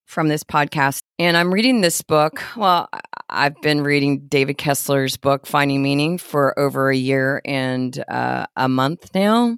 from 0.06 0.28
this 0.28 0.44
podcast. 0.44 1.04
And 1.18 1.38
I'm 1.38 1.54
reading 1.54 1.80
this 1.80 2.02
book. 2.02 2.44
Well, 2.58 2.90
I've 3.30 3.60
been 3.62 3.82
reading 3.82 4.28
David 4.28 4.58
Kessler's 4.58 5.16
book, 5.16 5.48
Finding 5.48 5.82
Meaning, 5.82 6.18
for 6.18 6.58
over 6.60 6.90
a 6.90 6.98
year 6.98 7.42
and 7.46 7.98
uh, 8.10 8.46
a 8.58 8.68
month 8.68 9.12
now 9.16 9.58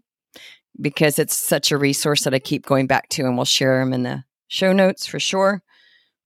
because 0.79 1.17
it's 1.17 1.35
such 1.35 1.71
a 1.71 1.77
resource 1.77 2.23
that 2.23 2.35
I 2.35 2.39
keep 2.39 2.65
going 2.65 2.85
back 2.85 3.09
to, 3.09 3.23
and 3.23 3.35
we'll 3.35 3.45
share 3.45 3.79
them 3.79 3.93
in 3.93 4.03
the 4.03 4.23
show 4.47 4.73
notes 4.73 5.07
for 5.07 5.19
sure. 5.19 5.62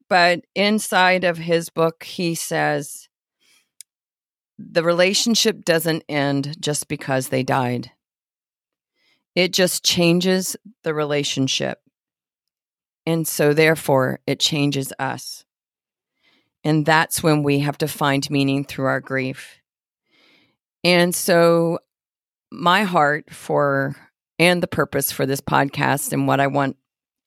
But 0.10 0.42
inside 0.56 1.24
of 1.24 1.38
his 1.38 1.70
book, 1.70 2.04
he 2.04 2.36
says 2.36 3.10
the 4.58 4.84
relationship 4.84 5.66
doesn't 5.66 6.04
end 6.10 6.56
just 6.60 6.88
because 6.88 7.30
they 7.30 7.44
died, 7.44 7.92
it 9.36 9.54
just 9.54 9.84
changes 9.84 10.56
the 10.84 10.94
relationship. 10.94 11.80
And 13.06 13.26
so, 13.28 13.54
therefore, 13.54 14.20
it 14.28 14.40
changes 14.40 14.92
us. 15.00 15.46
And 16.64 16.86
that's 16.86 17.24
when 17.24 17.42
we 17.42 17.60
have 17.60 17.78
to 17.78 17.88
find 17.88 18.30
meaning 18.30 18.66
through 18.66 18.88
our 18.88 19.00
grief. 19.00 19.60
And 20.84 21.16
so, 21.16 21.80
my 22.52 22.84
heart 22.84 23.34
for 23.34 23.96
and 24.40 24.62
the 24.62 24.68
purpose 24.68 25.12
for 25.12 25.26
this 25.26 25.42
podcast 25.42 26.14
and 26.14 26.28
what 26.28 26.40
I 26.40 26.48
want 26.48 26.78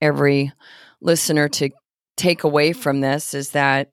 every 0.00 0.52
listener 1.00 1.48
to 1.48 1.70
take 2.20 2.44
away 2.44 2.72
from 2.72 3.00
this 3.00 3.34
is 3.34 3.50
that 3.50 3.90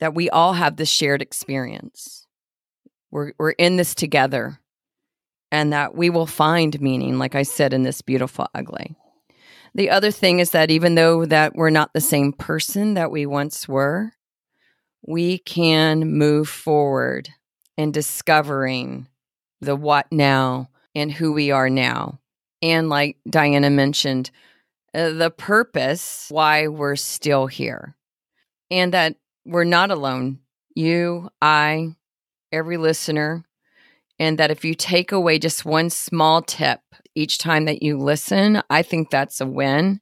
that 0.00 0.14
we 0.14 0.28
all 0.28 0.54
have 0.54 0.76
this 0.76 0.90
shared 0.90 1.22
experience. 1.22 2.26
We're 3.10 3.32
we're 3.38 3.52
in 3.52 3.76
this 3.76 3.94
together 3.94 4.58
and 5.52 5.72
that 5.72 5.94
we 5.94 6.10
will 6.10 6.26
find 6.26 6.80
meaning 6.80 7.18
like 7.18 7.34
I 7.34 7.44
said 7.44 7.72
in 7.72 7.84
this 7.84 8.02
beautiful 8.02 8.48
ugly. 8.54 8.96
The 9.74 9.90
other 9.90 10.10
thing 10.10 10.40
is 10.40 10.50
that 10.50 10.70
even 10.70 10.94
though 10.94 11.24
that 11.24 11.54
we're 11.54 11.70
not 11.70 11.92
the 11.94 12.00
same 12.00 12.32
person 12.32 12.94
that 12.94 13.10
we 13.10 13.26
once 13.26 13.68
were, 13.68 14.12
we 15.06 15.38
can 15.38 16.12
move 16.12 16.48
forward 16.48 17.28
in 17.76 17.92
discovering 17.92 19.08
the 19.60 19.76
what 19.76 20.10
now 20.10 20.70
and 20.94 21.10
who 21.10 21.32
we 21.32 21.50
are 21.50 21.70
now. 21.70 22.20
And 22.62 22.88
like 22.88 23.18
Diana 23.28 23.70
mentioned, 23.70 24.30
Uh, 24.94 25.10
the 25.10 25.30
purpose 25.30 26.26
why 26.30 26.68
we're 26.68 26.96
still 26.96 27.46
here 27.46 27.96
and 28.70 28.92
that 28.94 29.16
we're 29.44 29.64
not 29.64 29.90
alone. 29.90 30.38
You, 30.74 31.30
I, 31.42 31.94
every 32.52 32.76
listener, 32.76 33.44
and 34.18 34.38
that 34.38 34.50
if 34.50 34.64
you 34.64 34.74
take 34.74 35.12
away 35.12 35.38
just 35.38 35.64
one 35.64 35.90
small 35.90 36.42
tip 36.42 36.80
each 37.14 37.38
time 37.38 37.64
that 37.64 37.82
you 37.82 37.98
listen, 37.98 38.62
I 38.70 38.82
think 38.82 39.10
that's 39.10 39.40
a 39.40 39.46
win. 39.46 40.00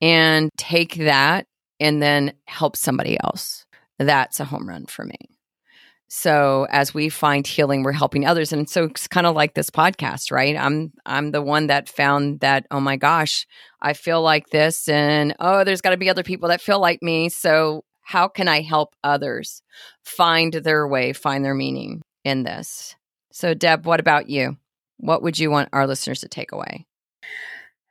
And 0.00 0.50
take 0.56 0.94
that 0.96 1.46
and 1.80 2.02
then 2.02 2.32
help 2.46 2.76
somebody 2.76 3.18
else. 3.22 3.66
That's 3.98 4.38
a 4.38 4.44
home 4.44 4.68
run 4.68 4.86
for 4.86 5.04
me. 5.04 5.37
So 6.08 6.66
as 6.70 6.94
we 6.94 7.10
find 7.10 7.46
healing, 7.46 7.82
we're 7.82 7.92
helping 7.92 8.26
others. 8.26 8.52
And 8.52 8.68
so 8.68 8.84
it's 8.84 9.06
kind 9.06 9.26
of 9.26 9.36
like 9.36 9.54
this 9.54 9.68
podcast, 9.68 10.32
right? 10.32 10.56
I'm 10.56 10.92
I'm 11.04 11.32
the 11.32 11.42
one 11.42 11.66
that 11.66 11.88
found 11.88 12.40
that, 12.40 12.66
oh 12.70 12.80
my 12.80 12.96
gosh, 12.96 13.46
I 13.82 13.92
feel 13.92 14.22
like 14.22 14.48
this 14.48 14.88
and 14.88 15.34
oh, 15.38 15.64
there's 15.64 15.82
got 15.82 15.90
to 15.90 15.98
be 15.98 16.08
other 16.08 16.22
people 16.22 16.48
that 16.48 16.62
feel 16.62 16.80
like 16.80 17.02
me. 17.02 17.28
So 17.28 17.84
how 18.00 18.26
can 18.26 18.48
I 18.48 18.62
help 18.62 18.94
others 19.04 19.62
find 20.02 20.54
their 20.54 20.88
way, 20.88 21.12
find 21.12 21.44
their 21.44 21.54
meaning 21.54 22.00
in 22.24 22.42
this? 22.42 22.96
So, 23.30 23.52
Deb, 23.52 23.84
what 23.84 24.00
about 24.00 24.30
you? 24.30 24.56
What 24.96 25.22
would 25.22 25.38
you 25.38 25.50
want 25.50 25.68
our 25.74 25.86
listeners 25.86 26.20
to 26.22 26.28
take 26.28 26.50
away? 26.50 26.86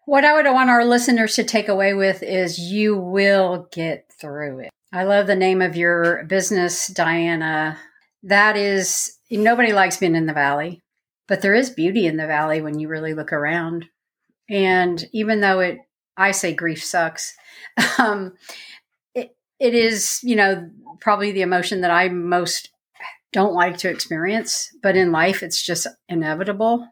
What 0.05 0.25
I 0.25 0.33
would 0.33 0.51
want 0.51 0.71
our 0.71 0.83
listeners 0.83 1.35
to 1.35 1.43
take 1.43 1.67
away 1.67 1.93
with 1.93 2.23
is 2.23 2.57
you 2.57 2.97
will 2.97 3.67
get 3.71 4.11
through 4.19 4.59
it. 4.59 4.69
I 4.91 5.03
love 5.03 5.27
the 5.27 5.35
name 5.35 5.61
of 5.61 5.75
your 5.75 6.23
business, 6.23 6.87
Diana. 6.87 7.77
That 8.23 8.57
is, 8.57 9.17
nobody 9.29 9.73
likes 9.73 9.97
being 9.97 10.15
in 10.15 10.25
the 10.25 10.33
valley, 10.33 10.81
but 11.27 11.41
there 11.41 11.53
is 11.53 11.69
beauty 11.69 12.05
in 12.05 12.17
the 12.17 12.27
valley 12.27 12.61
when 12.61 12.79
you 12.79 12.87
really 12.87 13.13
look 13.13 13.31
around. 13.31 13.85
And 14.49 15.03
even 15.13 15.41
though 15.41 15.59
it, 15.59 15.79
I 16.15 16.31
say 16.31 16.53
grief 16.53 16.83
sucks, 16.83 17.33
um, 17.99 18.33
it, 19.13 19.35
it 19.59 19.73
is, 19.73 20.19
you 20.23 20.35
know, 20.35 20.69
probably 20.99 21.31
the 21.31 21.41
emotion 21.41 21.81
that 21.81 21.91
I 21.91 22.09
most 22.09 22.69
don't 23.33 23.53
like 23.53 23.77
to 23.77 23.89
experience, 23.89 24.69
but 24.81 24.95
in 24.95 25.11
life, 25.11 25.43
it's 25.43 25.61
just 25.61 25.85
inevitable 26.09 26.87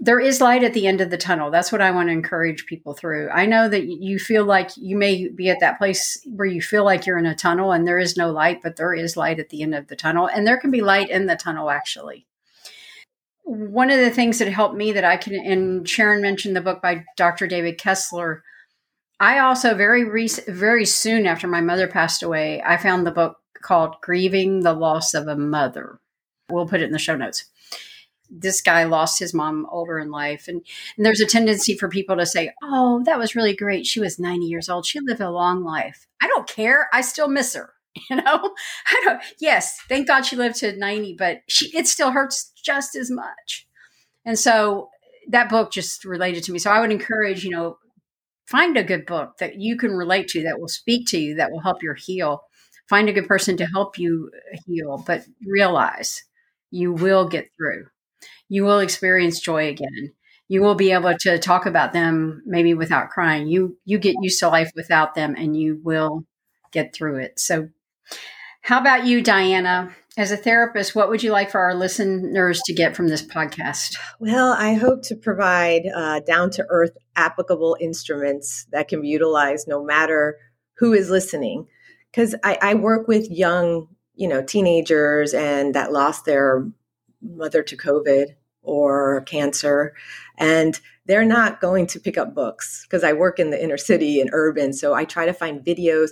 there 0.00 0.20
is 0.20 0.40
light 0.40 0.64
at 0.64 0.74
the 0.74 0.86
end 0.86 1.00
of 1.00 1.10
the 1.10 1.16
tunnel. 1.16 1.50
That's 1.50 1.72
what 1.72 1.80
I 1.80 1.90
want 1.90 2.08
to 2.08 2.12
encourage 2.12 2.66
people 2.66 2.94
through. 2.94 3.30
I 3.30 3.46
know 3.46 3.68
that 3.68 3.86
you 3.86 4.18
feel 4.18 4.44
like 4.44 4.70
you 4.76 4.96
may 4.96 5.28
be 5.28 5.50
at 5.50 5.60
that 5.60 5.78
place 5.78 6.20
where 6.26 6.46
you 6.46 6.60
feel 6.60 6.84
like 6.84 7.06
you're 7.06 7.18
in 7.18 7.26
a 7.26 7.34
tunnel 7.34 7.72
and 7.72 7.86
there 7.86 7.98
is 7.98 8.16
no 8.16 8.30
light, 8.30 8.60
but 8.62 8.76
there 8.76 8.94
is 8.94 9.16
light 9.16 9.38
at 9.38 9.50
the 9.50 9.62
end 9.62 9.74
of 9.74 9.88
the 9.88 9.96
tunnel. 9.96 10.28
And 10.28 10.46
there 10.46 10.58
can 10.58 10.70
be 10.70 10.80
light 10.80 11.10
in 11.10 11.26
the 11.26 11.36
tunnel, 11.36 11.70
actually. 11.70 12.26
One 13.44 13.90
of 13.90 13.98
the 13.98 14.10
things 14.10 14.38
that 14.38 14.48
helped 14.48 14.76
me 14.76 14.92
that 14.92 15.04
I 15.04 15.16
can, 15.16 15.34
and 15.34 15.88
Sharon 15.88 16.20
mentioned 16.20 16.54
the 16.54 16.60
book 16.60 16.82
by 16.82 17.04
Dr. 17.16 17.46
David 17.46 17.78
Kessler. 17.78 18.42
I 19.20 19.38
also 19.38 19.74
very 19.74 20.04
recent, 20.04 20.48
very 20.48 20.84
soon 20.84 21.26
after 21.26 21.48
my 21.48 21.60
mother 21.60 21.88
passed 21.88 22.22
away, 22.22 22.62
I 22.64 22.76
found 22.76 23.06
the 23.06 23.10
book 23.10 23.38
called 23.62 23.96
Grieving 24.02 24.60
the 24.60 24.74
Loss 24.74 25.14
of 25.14 25.26
a 25.26 25.36
Mother. 25.36 25.98
We'll 26.50 26.68
put 26.68 26.82
it 26.82 26.86
in 26.86 26.92
the 26.92 26.98
show 26.98 27.16
notes 27.16 27.46
this 28.30 28.60
guy 28.60 28.84
lost 28.84 29.18
his 29.18 29.34
mom 29.34 29.66
older 29.70 29.98
in 29.98 30.10
life. 30.10 30.48
And, 30.48 30.62
and, 30.96 31.06
there's 31.06 31.20
a 31.20 31.26
tendency 31.26 31.76
for 31.76 31.88
people 31.88 32.16
to 32.16 32.26
say 32.26 32.52
oh 32.62 33.02
that 33.04 33.18
was 33.18 33.34
really 33.34 33.54
great. 33.54 33.86
She 33.86 34.00
was 34.00 34.18
90 34.18 34.46
years 34.46 34.68
old. 34.68 34.86
She 34.86 35.00
lived 35.00 35.20
a 35.20 35.30
long 35.30 35.64
life. 35.64 36.06
I 36.22 36.28
don't 36.28 36.48
care. 36.48 36.88
I 36.92 37.00
still 37.00 37.28
miss 37.28 37.54
her 37.54 37.72
you 38.10 38.16
know? 38.16 38.54
I 38.86 39.00
don't 39.04 39.22
yes 39.40 39.78
thank 39.88 40.06
god 40.06 40.22
she 40.22 40.36
lived 40.36 40.56
to 40.56 40.76
90 40.76 41.14
but 41.18 41.40
she 41.48 41.76
it 41.76 41.86
still 41.86 42.10
hurts 42.10 42.52
just 42.56 42.96
as 42.96 43.10
much. 43.10 43.66
And 44.24 44.38
so 44.38 44.90
that 45.30 45.48
book 45.48 45.70
just 45.72 46.04
related 46.04 46.44
to 46.44 46.52
me. 46.52 46.58
So 46.58 46.70
i 46.70 46.80
would 46.80 46.92
encourage 46.92 47.44
you 47.44 47.50
know 47.50 47.78
find 48.46 48.76
a 48.76 48.84
good 48.84 49.04
book 49.06 49.38
that 49.38 49.56
you 49.56 49.76
can 49.76 49.92
relate 49.92 50.28
to 50.28 50.42
that 50.42 50.58
will 50.58 50.68
speak 50.68 51.06
to 51.06 51.18
you 51.18 51.34
that 51.36 51.50
will 51.50 51.60
help 51.60 51.82
your 51.82 51.94
heal. 51.94 52.42
Find 52.88 53.10
a 53.10 53.12
good 53.12 53.28
person 53.28 53.58
to 53.58 53.66
help 53.66 53.98
you 53.98 54.30
heal 54.66 55.02
but 55.06 55.24
realize 55.46 56.24
you 56.70 56.92
will 56.92 57.28
get 57.28 57.50
through 57.56 57.86
you 58.48 58.64
will 58.64 58.80
experience 58.80 59.40
joy 59.40 59.68
again. 59.68 60.12
You 60.48 60.62
will 60.62 60.74
be 60.74 60.92
able 60.92 61.14
to 61.20 61.38
talk 61.38 61.66
about 61.66 61.92
them 61.92 62.42
maybe 62.46 62.72
without 62.74 63.10
crying. 63.10 63.48
You 63.48 63.76
you 63.84 63.98
get 63.98 64.16
used 64.22 64.40
to 64.40 64.48
life 64.48 64.72
without 64.74 65.14
them 65.14 65.34
and 65.36 65.56
you 65.56 65.80
will 65.82 66.24
get 66.72 66.94
through 66.94 67.18
it. 67.18 67.38
So 67.38 67.68
how 68.62 68.80
about 68.80 69.06
you, 69.06 69.22
Diana? 69.22 69.94
As 70.16 70.32
a 70.32 70.36
therapist, 70.36 70.94
what 70.94 71.08
would 71.08 71.22
you 71.22 71.30
like 71.30 71.50
for 71.50 71.60
our 71.60 71.74
listeners 71.74 72.60
to 72.66 72.74
get 72.74 72.96
from 72.96 73.08
this 73.08 73.22
podcast? 73.22 73.96
Well, 74.18 74.52
I 74.52 74.74
hope 74.74 75.02
to 75.04 75.14
provide 75.14 75.82
uh, 75.94 76.20
down 76.20 76.50
to 76.50 76.66
earth, 76.68 76.96
applicable 77.14 77.76
instruments 77.80 78.66
that 78.72 78.88
can 78.88 79.00
be 79.00 79.08
utilized 79.08 79.68
no 79.68 79.82
matter 79.82 80.38
who 80.78 80.92
is 80.92 81.08
listening. 81.08 81.68
Because 82.10 82.34
I, 82.42 82.58
I, 82.60 82.74
work 82.74 83.06
with 83.06 83.30
young, 83.30 83.88
you 84.16 84.28
know, 84.28 84.42
teenagers 84.42 85.34
and 85.34 85.74
that 85.74 85.92
lost 85.92 86.24
their 86.24 86.66
mother 87.22 87.62
to 87.62 87.76
COVID 87.76 88.34
or 88.62 89.22
cancer. 89.22 89.94
And 90.36 90.78
they're 91.06 91.24
not 91.24 91.60
going 91.60 91.86
to 91.88 92.00
pick 92.00 92.18
up 92.18 92.34
books 92.34 92.84
because 92.84 93.02
I 93.02 93.12
work 93.14 93.38
in 93.38 93.50
the 93.50 93.62
inner 93.62 93.78
city 93.78 94.20
and 94.20 94.30
urban. 94.32 94.72
So 94.72 94.94
I 94.94 95.04
try 95.04 95.26
to 95.26 95.32
find 95.32 95.64
videos. 95.64 96.10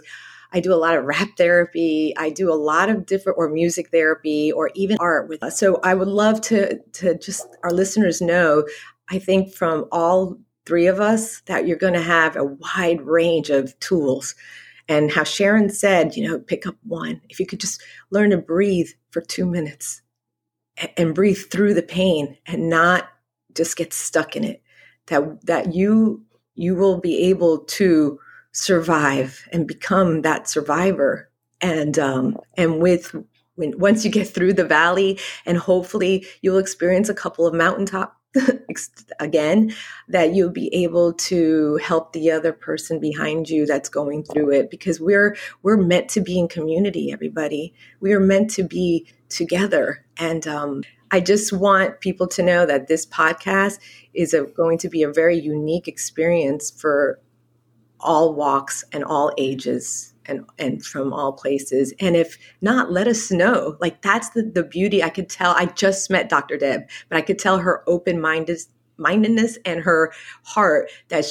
I 0.52 0.60
do 0.60 0.72
a 0.72 0.76
lot 0.76 0.96
of 0.96 1.04
rap 1.04 1.28
therapy. 1.36 2.14
I 2.16 2.30
do 2.30 2.52
a 2.52 2.54
lot 2.54 2.88
of 2.88 3.04
different 3.04 3.38
or 3.38 3.48
music 3.48 3.90
therapy 3.90 4.50
or 4.50 4.70
even 4.74 4.96
art 5.00 5.28
with 5.28 5.42
us. 5.42 5.58
So 5.58 5.80
I 5.82 5.94
would 5.94 6.08
love 6.08 6.40
to 6.42 6.78
to 6.94 7.18
just 7.18 7.46
our 7.62 7.72
listeners 7.72 8.20
know 8.20 8.64
I 9.08 9.18
think 9.18 9.52
from 9.52 9.86
all 9.92 10.38
three 10.64 10.86
of 10.86 11.00
us 11.00 11.42
that 11.42 11.66
you're 11.66 11.76
going 11.76 11.94
to 11.94 12.02
have 12.02 12.36
a 12.36 12.44
wide 12.44 13.00
range 13.02 13.50
of 13.50 13.78
tools. 13.80 14.34
And 14.88 15.10
how 15.10 15.24
Sharon 15.24 15.68
said, 15.68 16.16
you 16.16 16.28
know, 16.28 16.38
pick 16.38 16.66
up 16.66 16.76
one. 16.84 17.20
If 17.28 17.40
you 17.40 17.46
could 17.46 17.60
just 17.60 17.82
learn 18.10 18.30
to 18.30 18.36
breathe 18.36 18.88
for 19.10 19.20
2 19.20 19.44
minutes 19.44 20.00
and 20.96 21.14
breathe 21.14 21.38
through 21.50 21.74
the 21.74 21.82
pain 21.82 22.36
and 22.46 22.68
not 22.68 23.08
just 23.54 23.76
get 23.76 23.92
stuck 23.92 24.36
in 24.36 24.44
it. 24.44 24.62
That 25.06 25.46
that 25.46 25.74
you 25.74 26.22
you 26.54 26.74
will 26.74 27.00
be 27.00 27.24
able 27.28 27.58
to 27.58 28.18
survive 28.52 29.46
and 29.52 29.66
become 29.66 30.22
that 30.22 30.48
survivor. 30.48 31.30
And 31.60 31.98
um 31.98 32.38
and 32.56 32.80
with 32.80 33.14
when 33.54 33.78
once 33.78 34.04
you 34.04 34.10
get 34.10 34.28
through 34.28 34.54
the 34.54 34.64
valley 34.64 35.18
and 35.44 35.58
hopefully 35.58 36.26
you'll 36.42 36.58
experience 36.58 37.08
a 37.08 37.14
couple 37.14 37.46
of 37.46 37.54
mountaintop 37.54 38.16
again 39.20 39.72
that 40.08 40.34
you'll 40.34 40.50
be 40.50 40.72
able 40.74 41.12
to 41.14 41.76
help 41.82 42.12
the 42.12 42.30
other 42.30 42.52
person 42.52 43.00
behind 43.00 43.48
you 43.48 43.66
that's 43.66 43.88
going 43.88 44.24
through 44.24 44.52
it. 44.52 44.70
Because 44.70 45.00
we're 45.00 45.36
we're 45.62 45.76
meant 45.76 46.08
to 46.10 46.20
be 46.20 46.38
in 46.38 46.48
community 46.48 47.12
everybody. 47.12 47.74
We 48.00 48.12
are 48.12 48.20
meant 48.20 48.50
to 48.52 48.62
be 48.62 49.06
together. 49.28 50.05
And 50.18 50.46
um, 50.46 50.82
I 51.10 51.20
just 51.20 51.52
want 51.52 52.00
people 52.00 52.26
to 52.28 52.42
know 52.42 52.66
that 52.66 52.88
this 52.88 53.06
podcast 53.06 53.78
is 54.14 54.34
a, 54.34 54.44
going 54.44 54.78
to 54.78 54.88
be 54.88 55.02
a 55.02 55.12
very 55.12 55.38
unique 55.38 55.88
experience 55.88 56.70
for 56.70 57.20
all 58.00 58.34
walks 58.34 58.84
and 58.92 59.04
all 59.04 59.32
ages 59.38 60.12
and 60.26 60.44
and 60.58 60.84
from 60.84 61.12
all 61.12 61.32
places. 61.32 61.94
And 62.00 62.16
if 62.16 62.36
not 62.60 62.90
let 62.90 63.08
us 63.08 63.30
know. 63.30 63.76
Like 63.80 64.02
that's 64.02 64.30
the, 64.30 64.42
the 64.42 64.64
beauty. 64.64 65.02
I 65.02 65.08
could 65.08 65.28
tell 65.28 65.52
i 65.52 65.66
just 65.66 66.10
met 66.10 66.28
dr 66.28 66.56
deb 66.58 66.82
but 67.08 67.16
i 67.16 67.20
could 67.20 67.38
tell 67.38 67.58
her 67.58 67.82
open 67.88 68.20
mindedness 68.20 69.58
and 69.64 69.80
her 69.80 70.12
heart 70.42 70.90
that 71.08 71.24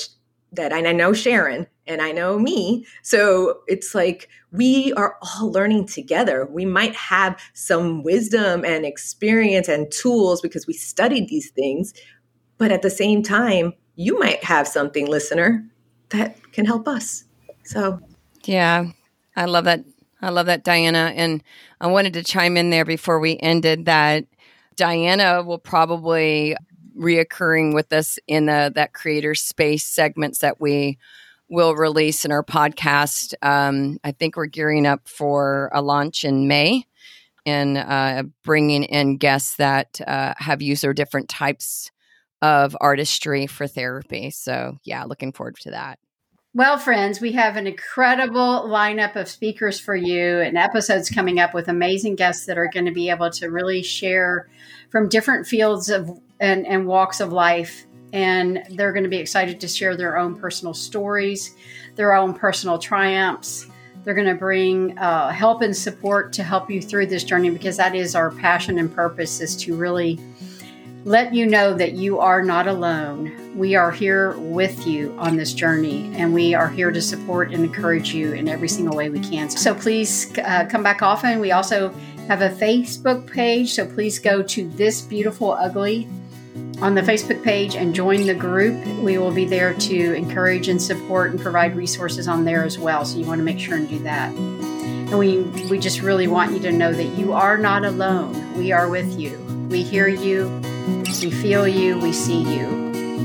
that 0.56 0.72
and 0.72 0.88
I 0.88 0.92
know 0.92 1.14
Sharon 1.14 1.68
and 1.88 2.02
I 2.02 2.12
know 2.12 2.40
me. 2.40 2.86
So 3.02 3.60
it's 3.68 3.94
like 3.94 4.30
we 4.52 4.94
are 4.94 5.18
all 5.22 5.52
learning 5.52 5.88
together. 5.88 6.46
We 6.46 6.66
might 6.66 6.96
have 6.96 7.40
some 7.54 8.04
wisdom 8.04 8.66
and 8.66 8.86
experience 8.86 9.68
and 9.68 9.92
tools 9.92 10.42
because 10.42 10.68
we 10.68 10.74
studied 10.74 11.28
these 11.30 11.50
things, 11.52 11.94
but 12.58 12.72
at 12.72 12.82
the 12.82 12.90
same 12.90 13.24
time, 13.24 13.74
you 13.96 14.20
might 14.20 14.44
have 14.44 14.68
something, 14.68 15.08
listener, 15.08 15.66
that 16.10 16.38
can 16.52 16.66
help 16.66 16.88
us. 16.88 17.24
So, 17.64 18.00
yeah, 18.44 18.86
I 19.36 19.46
love 19.46 19.66
that. 19.66 19.84
I 20.22 20.30
love 20.30 20.48
that, 20.48 20.64
Diana. 20.64 21.14
And 21.16 21.44
I 21.80 21.88
wanted 21.88 22.14
to 22.14 22.24
chime 22.24 22.58
in 22.58 22.70
there 22.70 22.86
before 22.86 23.20
we 23.20 23.38
ended 23.40 23.86
that 23.86 24.26
Diana 24.76 25.44
will 25.44 25.60
probably 25.60 26.56
reoccurring 26.98 27.74
with 27.74 27.92
us 27.94 28.18
in 28.28 28.46
the, 28.46 28.72
that 28.76 28.94
creator 28.94 29.36
space 29.36 29.86
segments 29.86 30.40
that 30.40 30.60
we 30.60 30.98
will 31.50 31.76
release 31.76 32.26
in 32.26 32.32
our 32.32 32.44
podcast. 32.44 33.34
Um, 33.42 34.00
I 34.04 34.12
think 34.12 34.36
we're 34.36 34.48
gearing 34.48 34.86
up 34.86 35.08
for 35.08 35.70
a 35.74 35.82
launch 35.82 36.24
in 36.24 36.48
May 36.48 36.86
and 37.46 37.78
uh, 37.78 38.24
bringing 38.44 38.84
in 38.84 39.18
guests 39.18 39.58
that 39.58 40.02
uh, 40.06 40.34
have 40.38 40.62
used 40.62 40.84
their 40.84 40.94
different 40.94 41.30
types 41.30 41.92
of 42.42 42.76
artistry 42.82 43.48
for 43.48 43.68
therapy. 43.68 44.30
So, 44.32 44.78
yeah, 44.84 45.04
looking 45.06 45.32
forward 45.32 45.58
to 45.62 45.72
that. 45.72 46.00
Well, 46.54 46.78
friends, 46.78 47.20
we 47.20 47.34
have 47.34 47.58
an 47.58 47.68
incredible 47.68 48.64
lineup 48.68 49.18
of 49.18 49.28
speakers 49.28 49.78
for 49.78 49.94
you 49.94 50.40
and 50.40 50.58
episodes 50.58 51.10
coming 51.10 51.38
up 51.38 51.54
with 51.54 51.68
amazing 51.68 52.16
guests 52.16 52.46
that 52.46 52.58
are 52.58 52.70
going 52.70 52.86
to 52.86 52.94
be 52.94 53.10
able 53.10 53.30
to 53.32 53.48
really 53.48 53.84
share 53.84 54.48
from 54.90 55.10
different 55.10 55.48
fields 55.48 55.90
of 55.90 56.10
and, 56.40 56.66
and 56.66 56.88
walks 56.88 57.20
of 57.20 57.34
life. 57.34 57.86
And 58.14 58.64
they're 58.72 58.94
going 58.94 59.04
to 59.04 59.10
be 59.10 59.18
excited 59.18 59.60
to 59.60 59.68
share 59.68 59.98
their 59.98 60.18
own 60.18 60.36
personal 60.36 60.74
stories, 60.74 61.56
their 61.96 62.14
own 62.14 62.34
personal 62.34 62.78
triumphs. 62.78 63.68
They're 64.04 64.14
going 64.14 64.28
to 64.28 64.36
bring 64.36 64.98
uh, 64.98 65.32
help 65.32 65.62
and 65.62 65.76
support 65.76 66.32
to 66.34 66.44
help 66.44 66.70
you 66.70 66.82
through 66.82 67.08
this 67.08 67.24
journey 67.24 67.50
because 67.50 67.78
that 67.78 67.96
is 67.96 68.16
our 68.16 68.32
passion 68.32 68.78
and 68.78 68.94
purpose 68.94 69.42
is 69.42 69.56
to 69.58 69.76
really 69.76 70.20
let 71.06 71.36
you 71.36 71.46
know 71.46 71.74
that 71.74 71.94
you 71.94 72.20
are 72.20 72.42
not 72.42 72.68
alone. 72.68 73.56
We 73.56 73.76
are 73.76 73.92
here 73.92 74.36
with 74.38 74.88
you 74.88 75.16
on 75.20 75.38
this 75.38 75.54
journey, 75.54 76.12
and 76.16 76.34
we 76.34 76.56
are 76.56 76.68
here 76.68 76.92
to 76.92 77.02
support 77.02 77.54
and 77.54 77.64
encourage 77.64 78.14
you 78.14 78.34
in 78.34 78.48
every 78.50 78.68
single 78.68 78.98
way 78.98 79.10
we 79.10 79.20
can. 79.20 79.50
So 79.52 79.76
please 79.76 80.36
uh, 80.40 80.66
come 80.66 80.82
back 80.82 81.04
often. 81.04 81.40
We 81.40 81.52
also 81.52 81.90
have 82.28 82.42
a 82.42 82.50
Facebook 82.50 83.32
page, 83.32 83.74
so 83.74 83.86
please 83.86 84.18
go 84.18 84.42
to 84.42 84.68
This 84.70 85.02
Beautiful 85.02 85.52
Ugly 85.52 86.08
on 86.82 86.96
the 86.96 87.02
Facebook 87.02 87.44
page 87.44 87.76
and 87.76 87.96
join 87.96 88.26
the 88.26 88.34
group. 88.34 88.86
We 89.00 89.18
will 89.18 89.32
be 89.32 89.46
there 89.46 89.74
to 89.74 90.14
encourage 90.14 90.68
and 90.68 90.82
support 90.82 91.32
and 91.32 91.40
provide 91.40 91.76
resources 91.76 92.28
on 92.28 92.46
there 92.46 92.64
as 92.64 92.78
well. 92.78 93.06
So 93.06 93.18
you 93.18 93.26
want 93.26 93.40
to 93.40 93.44
make 93.46 93.60
sure 93.60 93.76
and 93.76 93.88
do 93.88 94.00
that. 94.00 94.30
And 94.34 95.18
we, 95.18 95.40
we 95.70 95.80
just 95.80 96.02
really 96.02 96.28
want 96.28 96.52
you 96.52 96.60
to 96.60 96.72
know 96.72 96.92
that 96.92 97.18
you 97.18 97.34
are 97.34 97.58
not 97.58 97.86
alone. 97.86 98.58
We 98.58 98.72
are 98.72 98.90
with 98.90 99.20
you. 99.20 99.38
We 99.70 99.84
hear 99.84 100.08
you, 100.08 100.48
we 101.22 101.32
feel 101.32 101.68
you, 101.68 102.00
we 102.00 102.14
see 102.14 102.42
you, 102.42 102.66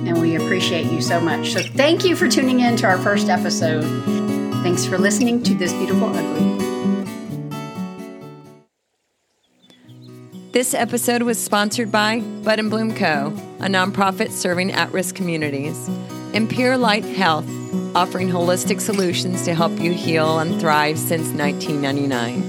and 0.06 0.20
we 0.20 0.36
appreciate 0.36 0.90
you 0.90 1.02
so 1.02 1.20
much. 1.20 1.52
So 1.52 1.60
thank 1.62 2.04
you 2.04 2.16
for 2.16 2.28
tuning 2.28 2.60
in 2.60 2.76
to 2.76 2.86
our 2.86 2.98
first 2.98 3.28
episode. 3.28 3.84
Thanks 4.62 4.84
for 4.84 4.98
listening 4.98 5.42
to 5.44 5.54
This 5.54 5.72
Beautiful 5.72 6.08
Ugly. 6.08 6.59
This 10.60 10.74
episode 10.74 11.22
was 11.22 11.42
sponsored 11.42 11.90
by 11.90 12.20
Bud 12.20 12.58
and 12.58 12.68
Bloom 12.68 12.94
Co., 12.94 13.28
a 13.60 13.66
nonprofit 13.66 14.30
serving 14.30 14.72
at 14.72 14.92
risk 14.92 15.14
communities, 15.14 15.88
and 16.34 16.50
Pure 16.50 16.76
Light 16.76 17.02
Health, 17.02 17.46
offering 17.96 18.28
holistic 18.28 18.82
solutions 18.82 19.46
to 19.46 19.54
help 19.54 19.80
you 19.80 19.94
heal 19.94 20.38
and 20.38 20.60
thrive 20.60 20.98
since 20.98 21.30
1999. 21.32 22.42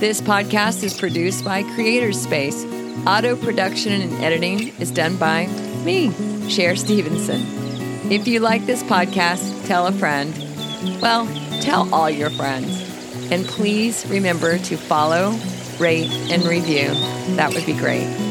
This 0.00 0.20
podcast 0.20 0.82
is 0.82 0.98
produced 0.98 1.44
by 1.44 1.62
Creators 1.74 2.20
Space. 2.20 2.64
Auto 3.06 3.36
production 3.36 3.92
and 3.92 4.12
editing 4.14 4.76
is 4.80 4.90
done 4.90 5.16
by 5.16 5.46
me, 5.84 6.10
Cher 6.48 6.74
Stevenson. 6.74 7.40
If 8.10 8.26
you 8.26 8.40
like 8.40 8.66
this 8.66 8.82
podcast, 8.82 9.64
tell 9.68 9.86
a 9.86 9.92
friend. 9.92 10.34
Well, 11.00 11.28
tell 11.60 11.88
all 11.94 12.10
your 12.10 12.30
friends. 12.30 12.82
And 13.30 13.46
please 13.46 14.04
remember 14.08 14.58
to 14.58 14.76
follow, 14.76 15.38
rate, 15.78 16.10
and 16.30 16.44
review. 16.44 16.88
That 17.36 17.52
would 17.54 17.66
be 17.66 17.74
great. 17.74 18.25